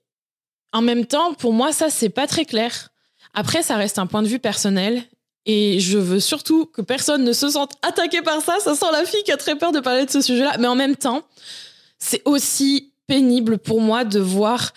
en 0.73 0.83
même 0.83 1.07
temps, 1.07 1.35
pour 1.35 1.53
moi, 1.53 1.73
ça 1.73 1.91
c'est 1.91 2.11
pas 2.11 2.27
très 2.27 2.45
clair. 2.45 2.91
Après, 3.35 3.63
ça 3.63 3.77
reste 3.77 3.99
un 3.99 4.07
point 4.07 4.23
de 4.23 4.29
vue 4.29 4.39
personnel. 4.39 5.03
Et 5.47 5.81
je 5.81 5.97
veux 5.97 6.21
surtout 6.21 6.67
que 6.67 6.83
personne 6.83 7.25
ne 7.25 7.33
se 7.33 7.49
sente 7.49 7.73
attaqué 7.83 8.21
par 8.21 8.43
ça. 8.43 8.59
Ça 8.61 8.75
sent 8.75 8.87
la 8.93 9.05
fille 9.05 9.23
qui 9.25 9.33
a 9.33 9.37
très 9.37 9.57
peur 9.57 9.73
de 9.73 9.81
parler 9.81 10.05
de 10.05 10.11
ce 10.11 10.21
sujet-là. 10.21 10.57
Mais 10.59 10.69
en 10.69 10.75
même 10.75 10.97
temps, 10.97 11.23
c'est 11.99 12.23
aussi 12.27 12.93
pénible 13.07 13.59
pour 13.59 13.81
moi 13.81 14.05
de 14.05 14.21
voir 14.21 14.73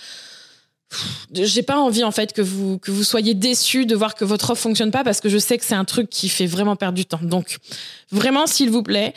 j'ai 1.34 1.64
pas 1.64 1.78
envie 1.78 2.04
en 2.04 2.12
fait 2.12 2.34
que 2.34 2.42
vous 2.42 2.78
que 2.80 2.92
vous 2.92 3.04
soyez 3.04 3.34
déçus 3.34 3.86
de 3.86 3.96
voir 3.96 4.16
que 4.16 4.26
votre 4.26 4.52
offre 4.52 4.62
fonctionne 4.62 4.92
pas 4.92 5.04
parce 5.04 5.22
que 5.22 5.30
je 5.30 5.38
sais 5.38 5.58
que 5.58 5.66
c'est 5.66 5.76
un 5.76 5.86
truc 5.86 6.10
qui 6.10 6.30
fait 6.30 6.48
vraiment 6.48 6.76
perdre 6.76 6.96
du 6.96 7.06
temps. 7.06 7.20
Donc 7.22 7.58
vraiment 8.12 8.48
s'il 8.48 8.70
vous 8.70 8.84
plaît, 8.84 9.14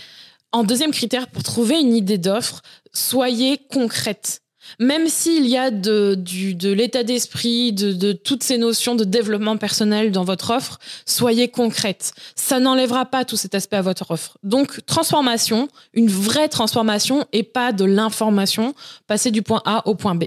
en 0.52 0.64
deuxième 0.64 0.92
critère 0.92 1.28
pour 1.28 1.42
trouver 1.42 1.78
une 1.80 1.94
idée 1.94 2.18
d'offre, 2.18 2.62
soyez 2.92 3.58
concrète. 3.70 4.40
Même 4.78 5.08
s'il 5.08 5.46
y 5.46 5.56
a 5.56 5.70
de, 5.70 6.14
du, 6.16 6.54
de 6.54 6.70
l'état 6.72 7.02
d'esprit, 7.02 7.72
de, 7.72 7.92
de 7.92 8.12
toutes 8.12 8.42
ces 8.42 8.58
notions 8.58 8.94
de 8.94 9.04
développement 9.04 9.56
personnel 9.56 10.10
dans 10.10 10.24
votre 10.24 10.50
offre, 10.50 10.78
soyez 11.06 11.48
concrète. 11.48 12.12
Ça 12.34 12.58
n'enlèvera 12.58 13.06
pas 13.06 13.24
tout 13.24 13.36
cet 13.36 13.54
aspect 13.54 13.76
à 13.76 13.82
votre 13.82 14.10
offre. 14.10 14.38
Donc, 14.42 14.84
transformation, 14.86 15.68
une 15.94 16.08
vraie 16.08 16.48
transformation 16.48 17.26
et 17.32 17.42
pas 17.42 17.72
de 17.72 17.84
l'information, 17.84 18.74
passer 19.06 19.30
du 19.30 19.42
point 19.42 19.62
A 19.64 19.86
au 19.86 19.94
point 19.94 20.14
B. 20.14 20.24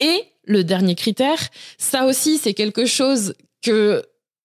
Et 0.00 0.24
le 0.44 0.64
dernier 0.64 0.94
critère, 0.94 1.38
ça 1.78 2.06
aussi, 2.06 2.38
c'est 2.38 2.54
quelque 2.54 2.86
chose 2.86 3.34
que 3.62 4.02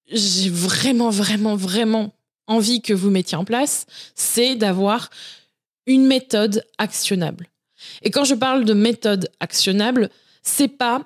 j'ai 0.07 0.49
vraiment, 0.49 1.09
vraiment, 1.09 1.55
vraiment 1.55 2.13
envie 2.47 2.81
que 2.81 2.93
vous 2.93 3.09
mettiez 3.09 3.37
en 3.37 3.45
place, 3.45 3.85
c'est 4.13 4.55
d'avoir 4.55 5.09
une 5.87 6.05
méthode 6.05 6.63
actionnable. 6.77 7.47
Et 8.03 8.11
quand 8.11 8.23
je 8.23 8.35
parle 8.35 8.65
de 8.65 8.73
méthode 8.73 9.29
actionnable, 9.39 10.09
c'est 10.43 10.67
pas 10.67 11.01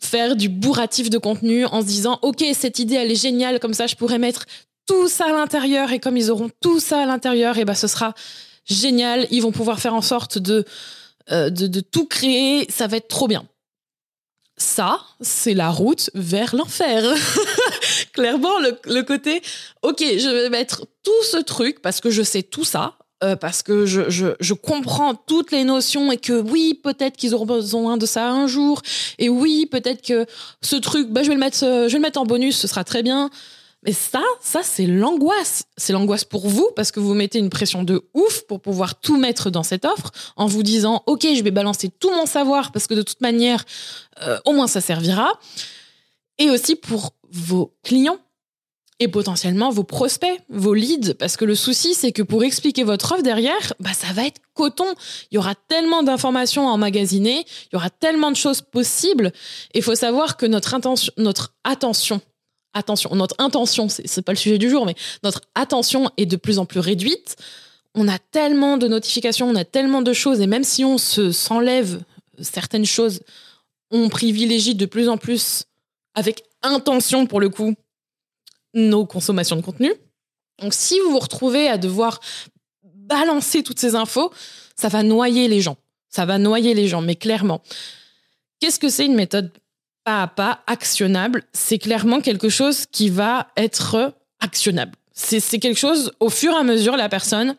faire 0.00 0.36
du 0.36 0.48
bourratif 0.48 1.10
de 1.10 1.18
contenu 1.18 1.64
en 1.64 1.80
se 1.80 1.86
disant 1.86 2.18
OK, 2.22 2.44
cette 2.54 2.78
idée 2.78 2.96
elle 2.96 3.10
est 3.10 3.20
géniale 3.20 3.60
comme 3.60 3.72
ça 3.72 3.86
je 3.86 3.94
pourrais 3.94 4.18
mettre 4.18 4.46
tout 4.86 5.08
ça 5.08 5.26
à 5.26 5.32
l'intérieur 5.32 5.92
et 5.92 6.00
comme 6.00 6.16
ils 6.16 6.30
auront 6.32 6.50
tout 6.60 6.80
ça 6.80 7.02
à 7.02 7.06
l'intérieur 7.06 7.56
et 7.58 7.64
ben 7.64 7.74
ce 7.74 7.86
sera 7.86 8.14
génial, 8.64 9.28
ils 9.30 9.40
vont 9.40 9.52
pouvoir 9.52 9.78
faire 9.78 9.94
en 9.94 10.02
sorte 10.02 10.38
de, 10.38 10.64
euh, 11.30 11.50
de, 11.50 11.68
de 11.68 11.80
tout 11.80 12.06
créer, 12.06 12.66
ça 12.68 12.88
va 12.88 12.96
être 12.96 13.08
trop 13.08 13.28
bien 13.28 13.44
ça, 14.60 15.00
c'est 15.20 15.54
la 15.54 15.70
route 15.70 16.10
vers 16.14 16.54
l'enfer. 16.54 17.02
Clairement, 18.12 18.58
le, 18.84 19.02
côté, 19.02 19.42
ok, 19.82 19.98
je 20.00 20.28
vais 20.28 20.50
mettre 20.50 20.86
tout 21.02 21.24
ce 21.30 21.38
truc 21.38 21.80
parce 21.80 22.00
que 22.00 22.10
je 22.10 22.22
sais 22.22 22.42
tout 22.42 22.64
ça, 22.64 22.94
euh, 23.24 23.36
parce 23.36 23.62
que 23.62 23.86
je, 23.86 24.52
comprends 24.52 25.14
toutes 25.14 25.50
les 25.50 25.64
notions 25.64 26.12
et 26.12 26.18
que 26.18 26.40
oui, 26.40 26.78
peut-être 26.82 27.16
qu'ils 27.16 27.34
auront 27.34 27.46
besoin 27.46 27.96
de 27.96 28.06
ça 28.06 28.30
un 28.30 28.46
jour, 28.46 28.82
et 29.18 29.28
oui, 29.28 29.66
peut-être 29.66 30.02
que 30.02 30.26
ce 30.60 30.76
truc, 30.76 31.08
bah, 31.08 31.22
je, 31.22 31.28
vais 31.28 31.34
le 31.34 31.40
mettre, 31.40 31.58
je 31.60 31.86
vais 31.86 31.98
le 31.98 32.00
mettre 32.00 32.20
en 32.20 32.26
bonus, 32.26 32.56
ce 32.56 32.68
sera 32.68 32.84
très 32.84 33.02
bien. 33.02 33.30
Mais 33.82 33.92
ça, 33.92 34.22
ça, 34.40 34.62
c'est 34.62 34.86
l'angoisse. 34.86 35.64
C'est 35.76 35.92
l'angoisse 35.92 36.24
pour 36.24 36.48
vous 36.48 36.68
parce 36.76 36.92
que 36.92 37.00
vous 37.00 37.14
mettez 37.14 37.38
une 37.38 37.48
pression 37.48 37.82
de 37.82 38.02
ouf 38.12 38.42
pour 38.42 38.60
pouvoir 38.60 39.00
tout 39.00 39.16
mettre 39.16 39.50
dans 39.50 39.62
cette 39.62 39.86
offre 39.86 40.10
en 40.36 40.46
vous 40.46 40.62
disant, 40.62 41.02
OK, 41.06 41.26
je 41.34 41.42
vais 41.42 41.50
balancer 41.50 41.88
tout 41.88 42.10
mon 42.10 42.26
savoir 42.26 42.72
parce 42.72 42.86
que 42.86 42.94
de 42.94 43.02
toute 43.02 43.22
manière, 43.22 43.64
euh, 44.22 44.38
au 44.44 44.52
moins 44.52 44.66
ça 44.66 44.80
servira. 44.80 45.32
Et 46.38 46.50
aussi 46.50 46.76
pour 46.76 47.12
vos 47.30 47.74
clients 47.82 48.18
et 49.00 49.08
potentiellement 49.08 49.70
vos 49.70 49.82
prospects, 49.82 50.40
vos 50.50 50.74
leads, 50.74 51.14
parce 51.14 51.38
que 51.38 51.46
le 51.46 51.54
souci, 51.54 51.94
c'est 51.94 52.12
que 52.12 52.22
pour 52.22 52.44
expliquer 52.44 52.84
votre 52.84 53.12
offre 53.12 53.22
derrière, 53.22 53.72
bah, 53.80 53.94
ça 53.94 54.12
va 54.12 54.26
être 54.26 54.42
coton. 54.52 54.84
Il 55.30 55.36
y 55.36 55.38
aura 55.38 55.54
tellement 55.54 56.02
d'informations 56.02 56.68
à 56.68 56.72
emmagasiner, 56.72 57.46
il 57.46 57.68
y 57.72 57.76
aura 57.76 57.88
tellement 57.88 58.30
de 58.30 58.36
choses 58.36 58.60
possibles. 58.60 59.32
Il 59.74 59.82
faut 59.82 59.94
savoir 59.94 60.36
que 60.36 60.44
notre 60.44 60.74
intention, 60.74 61.12
notre 61.16 61.54
attention 61.64 62.20
attention, 62.74 63.14
notre 63.14 63.34
intention, 63.38 63.88
c'est 63.88 64.22
pas 64.22 64.32
le 64.32 64.38
sujet 64.38 64.58
du 64.58 64.70
jour, 64.70 64.86
mais 64.86 64.94
notre 65.22 65.42
attention 65.54 66.10
est 66.16 66.26
de 66.26 66.36
plus 66.36 66.58
en 66.58 66.66
plus 66.66 66.80
réduite. 66.80 67.36
On 67.94 68.08
a 68.08 68.18
tellement 68.18 68.76
de 68.76 68.86
notifications, 68.86 69.48
on 69.48 69.56
a 69.56 69.64
tellement 69.64 70.02
de 70.02 70.12
choses, 70.12 70.40
et 70.40 70.46
même 70.46 70.64
si 70.64 70.84
on 70.84 70.98
se 70.98 71.32
s'enlève 71.32 72.02
certaines 72.40 72.86
choses, 72.86 73.20
on 73.90 74.08
privilégie 74.08 74.74
de 74.74 74.86
plus 74.86 75.08
en 75.08 75.18
plus, 75.18 75.64
avec 76.14 76.44
intention 76.62 77.26
pour 77.26 77.40
le 77.40 77.48
coup, 77.48 77.74
nos 78.74 79.06
consommations 79.06 79.56
de 79.56 79.62
contenu. 79.62 79.92
Donc 80.60 80.74
si 80.74 80.98
vous 81.00 81.10
vous 81.10 81.18
retrouvez 81.18 81.68
à 81.68 81.78
devoir 81.78 82.20
balancer 82.84 83.62
toutes 83.62 83.80
ces 83.80 83.94
infos, 83.94 84.32
ça 84.76 84.88
va 84.88 85.02
noyer 85.02 85.48
les 85.48 85.60
gens. 85.60 85.76
Ça 86.08 86.24
va 86.24 86.38
noyer 86.38 86.74
les 86.74 86.88
gens, 86.88 87.00
mais 87.00 87.16
clairement. 87.16 87.62
Qu'est-ce 88.60 88.78
que 88.78 88.88
c'est 88.88 89.06
une 89.06 89.14
méthode 89.14 89.50
pas 90.04 90.22
à 90.22 90.26
pas 90.28 90.62
actionnable, 90.66 91.44
c'est 91.52 91.78
clairement 91.78 92.20
quelque 92.20 92.48
chose 92.48 92.86
qui 92.90 93.10
va 93.10 93.48
être 93.56 94.14
actionnable. 94.40 94.92
C'est 95.12 95.58
quelque 95.58 95.78
chose, 95.78 96.12
au 96.20 96.30
fur 96.30 96.52
et 96.52 96.56
à 96.56 96.62
mesure, 96.62 96.96
la 96.96 97.08
personne, 97.08 97.56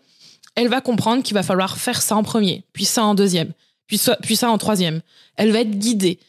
elle 0.56 0.68
va 0.68 0.82
comprendre 0.82 1.24
qu'il 1.24 1.34
va 1.34 1.44
falloir 1.44 1.78
faire 1.78 2.02
ça 2.02 2.16
en 2.16 2.24
premier, 2.24 2.64
puis 2.74 2.86
ça 2.86 3.04
en 3.04 3.16
deuxième, 3.16 3.54
puis 3.88 3.98
ça, 3.98 4.50
en 4.50 4.58
troisième. 4.58 5.02
Elle 5.36 5.52
va 5.52 5.60
être 5.60 5.78
guidée. 5.78 6.20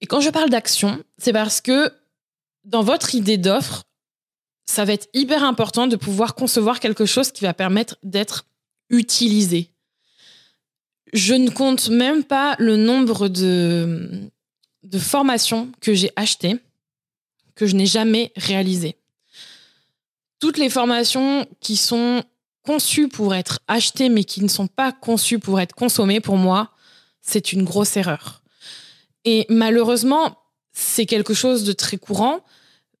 Et 0.00 0.06
quand 0.06 0.20
je 0.20 0.30
parle 0.30 0.50
d'action, 0.50 1.02
c'est 1.18 1.32
parce 1.32 1.60
que 1.60 1.92
dans 2.64 2.82
votre 2.82 3.14
idée 3.14 3.38
d'offre, 3.38 3.84
ça 4.64 4.84
va 4.84 4.92
être 4.92 5.08
hyper 5.14 5.44
important 5.44 5.86
de 5.86 5.96
pouvoir 5.96 6.34
concevoir 6.34 6.80
quelque 6.80 7.06
chose 7.06 7.30
qui 7.30 7.44
va 7.44 7.54
permettre 7.54 7.96
d'être 8.02 8.46
utilisé. 8.90 9.70
Je 11.12 11.34
ne 11.34 11.50
compte 11.50 11.88
même 11.88 12.24
pas 12.24 12.56
le 12.58 12.76
nombre 12.76 13.28
de, 13.28 14.30
de 14.86 14.98
formations 14.98 15.70
que 15.80 15.94
j'ai 15.94 16.10
achetées 16.16 16.58
que 17.54 17.66
je 17.66 17.74
n'ai 17.74 17.86
jamais 17.86 18.32
réalisées. 18.36 18.96
Toutes 20.38 20.58
les 20.58 20.68
formations 20.68 21.46
qui 21.60 21.76
sont 21.76 22.22
conçues 22.62 23.08
pour 23.08 23.34
être 23.34 23.60
achetées 23.66 24.08
mais 24.08 24.24
qui 24.24 24.42
ne 24.42 24.48
sont 24.48 24.66
pas 24.66 24.92
conçues 24.92 25.38
pour 25.38 25.60
être 25.60 25.74
consommées, 25.74 26.20
pour 26.20 26.36
moi, 26.36 26.70
c'est 27.22 27.52
une 27.52 27.64
grosse 27.64 27.96
erreur. 27.96 28.42
Et 29.24 29.46
malheureusement, 29.48 30.36
c'est 30.72 31.06
quelque 31.06 31.34
chose 31.34 31.64
de 31.64 31.72
très 31.72 31.96
courant. 31.96 32.40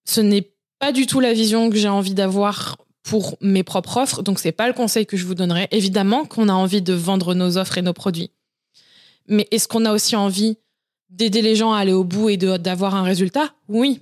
Ce 0.04 0.20
n'est 0.20 0.50
pas 0.78 0.92
du 0.92 1.06
tout 1.06 1.20
la 1.20 1.34
vision 1.34 1.70
que 1.70 1.76
j'ai 1.76 1.88
envie 1.88 2.14
d'avoir 2.14 2.78
pour 3.02 3.36
mes 3.40 3.62
propres 3.62 3.98
offres, 3.98 4.22
donc 4.22 4.40
c'est 4.40 4.50
pas 4.50 4.66
le 4.66 4.72
conseil 4.72 5.06
que 5.06 5.16
je 5.16 5.26
vous 5.26 5.36
donnerai. 5.36 5.68
Évidemment 5.70 6.24
qu'on 6.24 6.48
a 6.48 6.52
envie 6.52 6.82
de 6.82 6.92
vendre 6.92 7.34
nos 7.34 7.56
offres 7.56 7.78
et 7.78 7.82
nos 7.82 7.92
produits. 7.92 8.32
Mais 9.28 9.46
est-ce 9.50 9.68
qu'on 9.68 9.84
a 9.84 9.92
aussi 9.92 10.16
envie 10.16 10.58
d'aider 11.10 11.42
les 11.42 11.56
gens 11.56 11.72
à 11.72 11.78
aller 11.78 11.92
au 11.92 12.04
bout 12.04 12.30
et 12.30 12.36
d'avoir 12.36 12.94
un 12.94 13.02
résultat 13.02 13.52
Oui. 13.68 14.00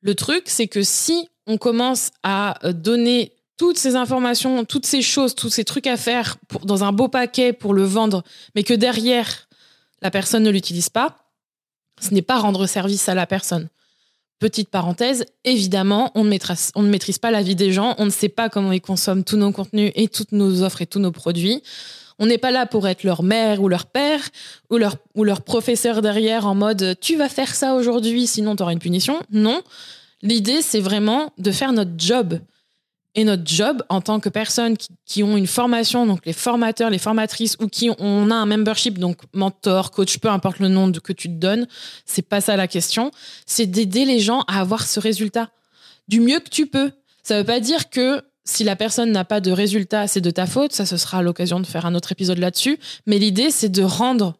Le 0.00 0.14
truc, 0.14 0.44
c'est 0.46 0.68
que 0.68 0.82
si 0.82 1.28
on 1.46 1.56
commence 1.58 2.10
à 2.22 2.66
euh, 2.66 2.72
donner 2.72 3.32
toutes 3.56 3.78
ces 3.78 3.96
informations, 3.96 4.64
toutes 4.64 4.86
ces 4.86 5.02
choses, 5.02 5.34
tous 5.34 5.48
ces 5.48 5.64
trucs 5.64 5.86
à 5.86 5.96
faire 5.96 6.36
dans 6.64 6.84
un 6.84 6.92
beau 6.92 7.08
paquet 7.08 7.52
pour 7.52 7.72
le 7.72 7.84
vendre, 7.84 8.24
mais 8.54 8.64
que 8.64 8.74
derrière, 8.74 9.48
la 10.02 10.10
personne 10.10 10.42
ne 10.42 10.50
l'utilise 10.50 10.88
pas, 10.88 11.30
ce 12.00 12.12
n'est 12.12 12.22
pas 12.22 12.38
rendre 12.38 12.66
service 12.66 13.08
à 13.08 13.14
la 13.14 13.26
personne. 13.26 13.68
Petite 14.40 14.68
parenthèse, 14.68 15.24
évidemment, 15.44 16.10
on 16.16 16.24
ne, 16.24 16.36
on 16.74 16.82
ne 16.82 16.88
maîtrise 16.88 17.18
pas 17.18 17.30
la 17.30 17.42
vie 17.42 17.54
des 17.54 17.72
gens, 17.72 17.94
on 17.98 18.06
ne 18.06 18.10
sait 18.10 18.28
pas 18.28 18.48
comment 18.48 18.72
ils 18.72 18.80
consomment 18.80 19.24
tous 19.24 19.36
nos 19.36 19.52
contenus 19.52 19.92
et 19.94 20.08
toutes 20.08 20.32
nos 20.32 20.62
offres 20.62 20.82
et 20.82 20.86
tous 20.86 20.98
nos 20.98 21.12
produits. 21.12 21.62
On 22.18 22.26
n'est 22.26 22.38
pas 22.38 22.50
là 22.50 22.66
pour 22.66 22.86
être 22.86 23.02
leur 23.02 23.22
mère 23.22 23.62
ou 23.62 23.68
leur 23.68 23.86
père 23.86 24.20
ou 24.70 24.76
leur, 24.76 24.96
ou 25.14 25.24
leur 25.24 25.42
professeur 25.42 26.02
derrière 26.02 26.46
en 26.46 26.54
mode 26.54 26.96
tu 27.00 27.16
vas 27.16 27.28
faire 27.28 27.54
ça 27.54 27.74
aujourd'hui 27.74 28.26
sinon 28.26 28.56
tu 28.56 28.62
auras 28.62 28.72
une 28.72 28.78
punition. 28.78 29.20
Non. 29.30 29.62
L'idée, 30.24 30.62
c'est 30.62 30.80
vraiment 30.80 31.32
de 31.36 31.52
faire 31.52 31.72
notre 31.72 31.92
job. 31.98 32.40
Et 33.14 33.22
notre 33.22 33.46
job 33.46 33.84
en 33.90 34.00
tant 34.00 34.18
que 34.18 34.28
personnes 34.28 34.76
qui, 35.06 35.22
ont 35.22 35.36
une 35.36 35.46
formation, 35.46 36.04
donc 36.06 36.26
les 36.26 36.32
formateurs, 36.32 36.90
les 36.90 36.98
formatrices, 36.98 37.56
ou 37.60 37.68
qui 37.68 37.90
on 37.98 38.30
a 38.30 38.34
un 38.34 38.46
membership, 38.46 38.98
donc 38.98 39.18
mentor, 39.34 39.92
coach, 39.92 40.18
peu 40.18 40.28
importe 40.28 40.58
le 40.58 40.68
nom 40.68 40.90
que 40.90 41.12
tu 41.12 41.28
te 41.28 41.34
donnes, 41.34 41.68
c'est 42.06 42.26
pas 42.26 42.40
ça 42.40 42.56
la 42.56 42.66
question. 42.66 43.12
C'est 43.46 43.66
d'aider 43.66 44.04
les 44.04 44.18
gens 44.18 44.40
à 44.48 44.60
avoir 44.60 44.86
ce 44.86 44.98
résultat 44.98 45.50
du 46.08 46.20
mieux 46.20 46.40
que 46.40 46.48
tu 46.48 46.66
peux. 46.66 46.90
Ça 47.22 47.38
veut 47.38 47.44
pas 47.44 47.60
dire 47.60 47.88
que 47.90 48.22
si 48.44 48.62
la 48.62 48.76
personne 48.76 49.10
n'a 49.10 49.24
pas 49.24 49.40
de 49.40 49.50
résultat, 49.50 50.06
c'est 50.06 50.20
de 50.20 50.30
ta 50.30 50.46
faute. 50.46 50.72
Ça, 50.72 50.86
ce 50.86 50.96
sera 50.96 51.22
l'occasion 51.22 51.60
de 51.60 51.66
faire 51.66 51.86
un 51.86 51.94
autre 51.94 52.12
épisode 52.12 52.38
là-dessus. 52.38 52.78
Mais 53.06 53.18
l'idée, 53.18 53.50
c'est 53.50 53.70
de 53.70 53.82
rendre 53.82 54.38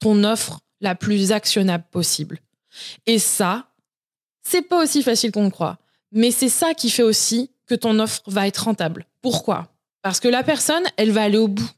ton 0.00 0.24
offre 0.24 0.60
la 0.80 0.94
plus 0.94 1.30
actionnable 1.30 1.84
possible. 1.90 2.40
Et 3.06 3.18
ça, 3.18 3.68
c'est 4.42 4.62
pas 4.62 4.82
aussi 4.82 5.02
facile 5.02 5.30
qu'on 5.30 5.44
le 5.44 5.50
croit. 5.50 5.78
Mais 6.12 6.30
c'est 6.30 6.48
ça 6.48 6.74
qui 6.74 6.90
fait 6.90 7.02
aussi 7.02 7.50
que 7.66 7.74
ton 7.74 7.98
offre 8.00 8.22
va 8.26 8.48
être 8.48 8.64
rentable. 8.64 9.06
Pourquoi? 9.22 9.68
Parce 10.02 10.18
que 10.18 10.28
la 10.28 10.42
personne, 10.42 10.82
elle 10.96 11.12
va 11.12 11.22
aller 11.22 11.38
au 11.38 11.48
bout. 11.48 11.70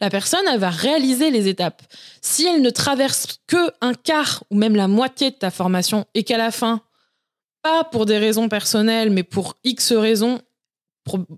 La 0.00 0.10
personne, 0.10 0.44
elle 0.48 0.60
va 0.60 0.70
réaliser 0.70 1.30
les 1.30 1.48
étapes. 1.48 1.82
Si 2.20 2.46
elle 2.46 2.62
ne 2.62 2.70
traverse 2.70 3.40
que 3.48 3.72
un 3.80 3.94
quart 3.94 4.44
ou 4.50 4.56
même 4.56 4.76
la 4.76 4.86
moitié 4.86 5.30
de 5.30 5.36
ta 5.36 5.50
formation 5.50 6.06
et 6.14 6.22
qu'à 6.22 6.38
la 6.38 6.52
fin, 6.52 6.82
pas 7.62 7.82
pour 7.82 8.06
des 8.06 8.18
raisons 8.18 8.48
personnelles, 8.48 9.10
mais 9.10 9.24
pour 9.24 9.56
X 9.64 9.92
raisons, 9.92 10.40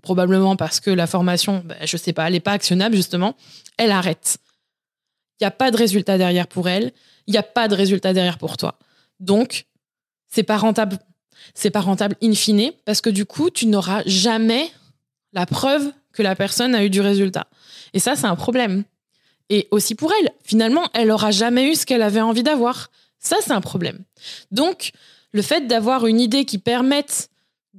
probablement 0.01 0.55
parce 0.55 0.79
que 0.79 0.89
la 0.89 1.07
formation, 1.07 1.61
ben, 1.65 1.77
je 1.83 1.97
sais 1.97 2.13
pas, 2.13 2.27
elle 2.27 2.33
n'est 2.33 2.39
pas 2.39 2.53
actionnable 2.53 2.95
justement, 2.95 3.35
elle 3.77 3.91
arrête. 3.91 4.37
Il 5.39 5.43
n'y 5.43 5.47
a 5.47 5.51
pas 5.51 5.71
de 5.71 5.77
résultat 5.77 6.17
derrière 6.17 6.47
pour 6.47 6.67
elle, 6.69 6.93
il 7.27 7.31
n'y 7.31 7.37
a 7.37 7.43
pas 7.43 7.67
de 7.67 7.75
résultat 7.75 8.13
derrière 8.13 8.37
pour 8.37 8.57
toi. 8.57 8.79
Donc, 9.19 9.65
c'est 10.27 10.43
pas 10.43 10.57
rentable 10.57 10.97
c'est 11.53 11.69
pas 11.69 11.81
rentable 11.81 12.15
in 12.21 12.33
fine 12.33 12.71
parce 12.85 13.01
que 13.01 13.09
du 13.09 13.25
coup, 13.25 13.49
tu 13.49 13.67
n'auras 13.67 14.01
jamais 14.05 14.71
la 15.33 15.45
preuve 15.45 15.91
que 16.13 16.23
la 16.23 16.35
personne 16.35 16.75
a 16.75 16.83
eu 16.83 16.89
du 16.89 17.01
résultat. 17.01 17.47
Et 17.93 17.99
ça, 17.99 18.15
c'est 18.15 18.25
un 18.25 18.35
problème. 18.35 18.83
Et 19.49 19.67
aussi 19.71 19.95
pour 19.95 20.11
elle, 20.19 20.31
finalement, 20.43 20.89
elle 20.93 21.11
aura 21.11 21.31
jamais 21.31 21.71
eu 21.71 21.75
ce 21.75 21.85
qu'elle 21.85 22.01
avait 22.01 22.21
envie 22.21 22.43
d'avoir. 22.43 22.89
Ça, 23.19 23.37
c'est 23.41 23.51
un 23.51 23.61
problème. 23.61 24.03
Donc, 24.51 24.91
le 25.31 25.41
fait 25.41 25.67
d'avoir 25.67 26.07
une 26.07 26.19
idée 26.19 26.45
qui 26.45 26.57
permette 26.57 27.29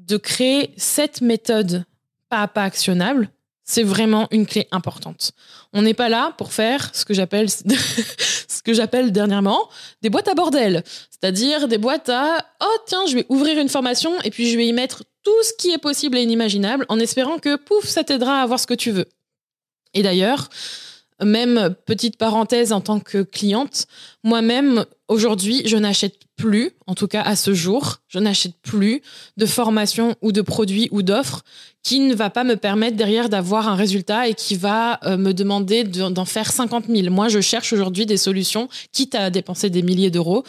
de 0.06 0.16
créer 0.16 0.72
cette 0.76 1.20
méthode 1.20 1.84
pas 2.28 2.42
à 2.42 2.48
pas 2.48 2.64
actionnable, 2.64 3.30
c'est 3.64 3.82
vraiment 3.82 4.28
une 4.30 4.46
clé 4.46 4.66
importante. 4.70 5.32
On 5.74 5.82
n'est 5.82 5.94
pas 5.94 6.08
là 6.08 6.32
pour 6.38 6.52
faire 6.52 6.90
ce 6.94 7.04
que 7.04 7.12
j'appelle 7.12 7.50
ce 7.50 8.62
que 8.62 8.72
j'appelle 8.72 9.12
dernièrement 9.12 9.68
des 10.00 10.08
boîtes 10.08 10.28
à 10.28 10.34
bordel, 10.34 10.82
c'est-à-dire 11.10 11.68
des 11.68 11.78
boîtes 11.78 12.08
à 12.08 12.38
oh 12.62 12.76
tiens, 12.86 13.06
je 13.06 13.14
vais 13.14 13.26
ouvrir 13.28 13.58
une 13.58 13.68
formation 13.68 14.12
et 14.22 14.30
puis 14.30 14.50
je 14.50 14.56
vais 14.56 14.66
y 14.66 14.72
mettre 14.72 15.04
tout 15.22 15.42
ce 15.42 15.52
qui 15.58 15.70
est 15.70 15.78
possible 15.78 16.16
et 16.16 16.22
inimaginable 16.22 16.86
en 16.88 16.98
espérant 16.98 17.38
que 17.38 17.56
pouf, 17.56 17.86
ça 17.86 18.04
t'aidera 18.04 18.40
à 18.40 18.42
avoir 18.42 18.58
ce 18.58 18.66
que 18.66 18.74
tu 18.74 18.90
veux. 18.90 19.06
Et 19.92 20.02
d'ailleurs, 20.02 20.48
même 21.24 21.74
petite 21.86 22.16
parenthèse 22.16 22.72
en 22.72 22.80
tant 22.80 23.00
que 23.00 23.22
cliente, 23.22 23.86
moi-même, 24.22 24.84
aujourd'hui, 25.08 25.62
je 25.66 25.76
n'achète 25.76 26.16
plus, 26.36 26.70
en 26.86 26.94
tout 26.94 27.08
cas 27.08 27.22
à 27.22 27.34
ce 27.34 27.52
jour, 27.52 27.96
je 28.08 28.18
n'achète 28.18 28.54
plus 28.62 29.02
de 29.36 29.46
formation 29.46 30.14
ou 30.22 30.32
de 30.32 30.40
produits 30.40 30.88
ou 30.92 31.02
d'offres 31.02 31.42
qui 31.82 32.00
ne 32.00 32.14
va 32.14 32.30
pas 32.30 32.44
me 32.44 32.56
permettre 32.56 32.96
derrière 32.96 33.28
d'avoir 33.28 33.68
un 33.68 33.74
résultat 33.74 34.28
et 34.28 34.34
qui 34.34 34.54
va 34.54 35.00
euh, 35.04 35.16
me 35.16 35.32
demander 35.32 35.84
d'en 35.84 36.24
faire 36.24 36.50
50 36.50 36.86
000. 36.86 37.10
Moi, 37.10 37.28
je 37.28 37.40
cherche 37.40 37.72
aujourd'hui 37.72 38.06
des 38.06 38.16
solutions, 38.16 38.68
quitte 38.92 39.14
à 39.14 39.30
dépenser 39.30 39.70
des 39.70 39.82
milliers 39.82 40.10
d'euros. 40.10 40.44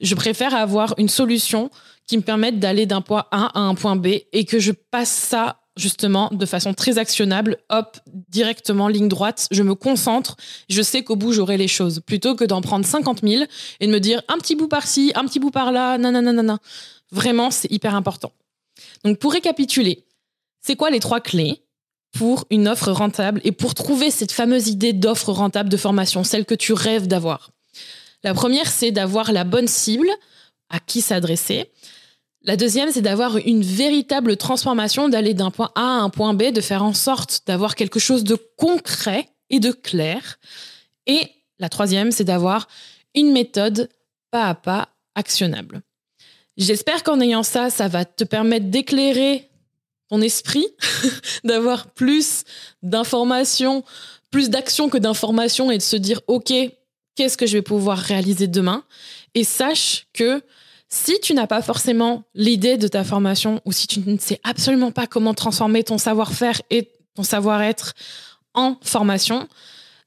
Je 0.00 0.14
préfère 0.14 0.54
avoir 0.54 0.94
une 0.98 1.08
solution 1.08 1.70
qui 2.06 2.16
me 2.16 2.22
permette 2.22 2.58
d'aller 2.58 2.86
d'un 2.86 3.02
point 3.02 3.26
A 3.30 3.58
à 3.58 3.60
un 3.60 3.74
point 3.74 3.96
B 3.96 4.06
et 4.32 4.44
que 4.44 4.58
je 4.58 4.72
passe 4.72 5.10
ça 5.10 5.60
justement 5.78 6.28
de 6.32 6.44
façon 6.44 6.74
très 6.74 6.98
actionnable, 6.98 7.58
hop, 7.70 7.98
directement, 8.28 8.88
ligne 8.88 9.08
droite, 9.08 9.48
je 9.50 9.62
me 9.62 9.74
concentre, 9.74 10.36
je 10.68 10.82
sais 10.82 11.02
qu'au 11.02 11.16
bout 11.16 11.32
j'aurai 11.32 11.56
les 11.56 11.68
choses, 11.68 12.00
plutôt 12.04 12.34
que 12.34 12.44
d'en 12.44 12.60
prendre 12.60 12.84
50 12.84 13.20
000 13.22 13.44
et 13.80 13.86
de 13.86 13.92
me 13.92 14.00
dire 14.00 14.22
un 14.28 14.38
petit 14.38 14.56
bout 14.56 14.68
par-ci, 14.68 15.12
un 15.14 15.24
petit 15.24 15.38
bout 15.38 15.50
par-là, 15.50 15.96
nanana. 15.98 16.58
Vraiment, 17.10 17.50
c'est 17.50 17.70
hyper 17.70 17.94
important. 17.94 18.32
Donc 19.04 19.18
pour 19.18 19.32
récapituler, 19.32 20.04
c'est 20.60 20.76
quoi 20.76 20.90
les 20.90 21.00
trois 21.00 21.20
clés 21.20 21.62
pour 22.12 22.44
une 22.50 22.68
offre 22.68 22.90
rentable 22.90 23.40
et 23.44 23.52
pour 23.52 23.74
trouver 23.74 24.10
cette 24.10 24.32
fameuse 24.32 24.68
idée 24.68 24.92
d'offre 24.92 25.32
rentable 25.32 25.68
de 25.68 25.76
formation, 25.76 26.24
celle 26.24 26.44
que 26.44 26.54
tu 26.54 26.72
rêves 26.72 27.06
d'avoir? 27.06 27.50
La 28.24 28.34
première, 28.34 28.68
c'est 28.68 28.90
d'avoir 28.90 29.32
la 29.32 29.44
bonne 29.44 29.68
cible 29.68 30.10
à 30.70 30.80
qui 30.80 31.00
s'adresser. 31.00 31.70
La 32.48 32.56
deuxième, 32.56 32.90
c'est 32.90 33.02
d'avoir 33.02 33.36
une 33.36 33.62
véritable 33.62 34.38
transformation, 34.38 35.10
d'aller 35.10 35.34
d'un 35.34 35.50
point 35.50 35.70
A 35.74 35.82
à 35.82 36.00
un 36.00 36.08
point 36.08 36.32
B, 36.32 36.44
de 36.44 36.62
faire 36.62 36.82
en 36.82 36.94
sorte 36.94 37.42
d'avoir 37.46 37.74
quelque 37.74 38.00
chose 38.00 38.24
de 38.24 38.36
concret 38.56 39.28
et 39.50 39.60
de 39.60 39.70
clair. 39.70 40.38
Et 41.06 41.28
la 41.58 41.68
troisième, 41.68 42.10
c'est 42.10 42.24
d'avoir 42.24 42.66
une 43.14 43.32
méthode 43.32 43.90
pas 44.30 44.48
à 44.48 44.54
pas 44.54 44.88
actionnable. 45.14 45.82
J'espère 46.56 47.02
qu'en 47.02 47.20
ayant 47.20 47.42
ça, 47.42 47.68
ça 47.68 47.86
va 47.86 48.06
te 48.06 48.24
permettre 48.24 48.70
d'éclairer 48.70 49.50
ton 50.08 50.22
esprit, 50.22 50.68
d'avoir 51.44 51.90
plus 51.90 52.44
d'informations, 52.82 53.84
plus 54.30 54.48
d'actions 54.48 54.88
que 54.88 54.96
d'informations 54.96 55.70
et 55.70 55.76
de 55.76 55.82
se 55.82 55.96
dire, 55.96 56.22
OK, 56.28 56.54
qu'est-ce 57.14 57.36
que 57.36 57.44
je 57.44 57.58
vais 57.58 57.62
pouvoir 57.62 57.98
réaliser 57.98 58.46
demain? 58.46 58.84
Et 59.34 59.44
sache 59.44 60.06
que 60.14 60.42
si 60.88 61.20
tu 61.20 61.34
n'as 61.34 61.46
pas 61.46 61.62
forcément 61.62 62.24
l'idée 62.34 62.76
de 62.76 62.88
ta 62.88 63.04
formation 63.04 63.60
ou 63.64 63.72
si 63.72 63.86
tu 63.86 64.00
ne 64.00 64.18
sais 64.18 64.40
absolument 64.42 64.90
pas 64.90 65.06
comment 65.06 65.34
transformer 65.34 65.84
ton 65.84 65.98
savoir-faire 65.98 66.60
et 66.70 66.90
ton 67.14 67.22
savoir-être 67.22 67.94
en 68.54 68.76
formation, 68.82 69.48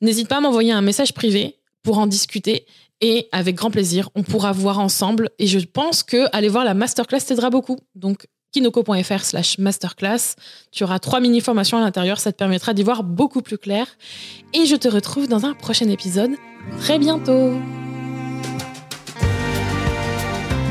n'hésite 0.01 0.27
pas 0.27 0.37
à 0.37 0.41
m'envoyer 0.41 0.71
un 0.71 0.81
message 0.81 1.13
privé 1.13 1.57
pour 1.83 1.99
en 1.99 2.07
discuter 2.07 2.65
et 3.01 3.27
avec 3.31 3.55
grand 3.55 3.71
plaisir, 3.71 4.09
on 4.15 4.23
pourra 4.23 4.51
voir 4.51 4.79
ensemble. 4.79 5.31
Et 5.39 5.47
je 5.47 5.59
pense 5.59 6.03
que 6.03 6.27
aller 6.35 6.49
voir 6.49 6.63
la 6.63 6.75
masterclass 6.75 7.21
t'aidera 7.21 7.49
beaucoup. 7.49 7.77
Donc, 7.95 8.27
kinoko.fr 8.53 9.23
slash 9.23 9.57
masterclass. 9.57 10.35
Tu 10.71 10.83
auras 10.83 10.99
trois 10.99 11.19
mini-formations 11.19 11.77
à 11.77 11.81
l'intérieur. 11.81 12.19
Ça 12.19 12.31
te 12.31 12.37
permettra 12.37 12.73
d'y 12.73 12.83
voir 12.83 13.03
beaucoup 13.03 13.41
plus 13.41 13.57
clair. 13.57 13.87
Et 14.53 14.65
je 14.65 14.75
te 14.75 14.87
retrouve 14.87 15.27
dans 15.27 15.45
un 15.45 15.53
prochain 15.53 15.89
épisode 15.89 16.31
très 16.79 16.99
bientôt. 16.99 17.53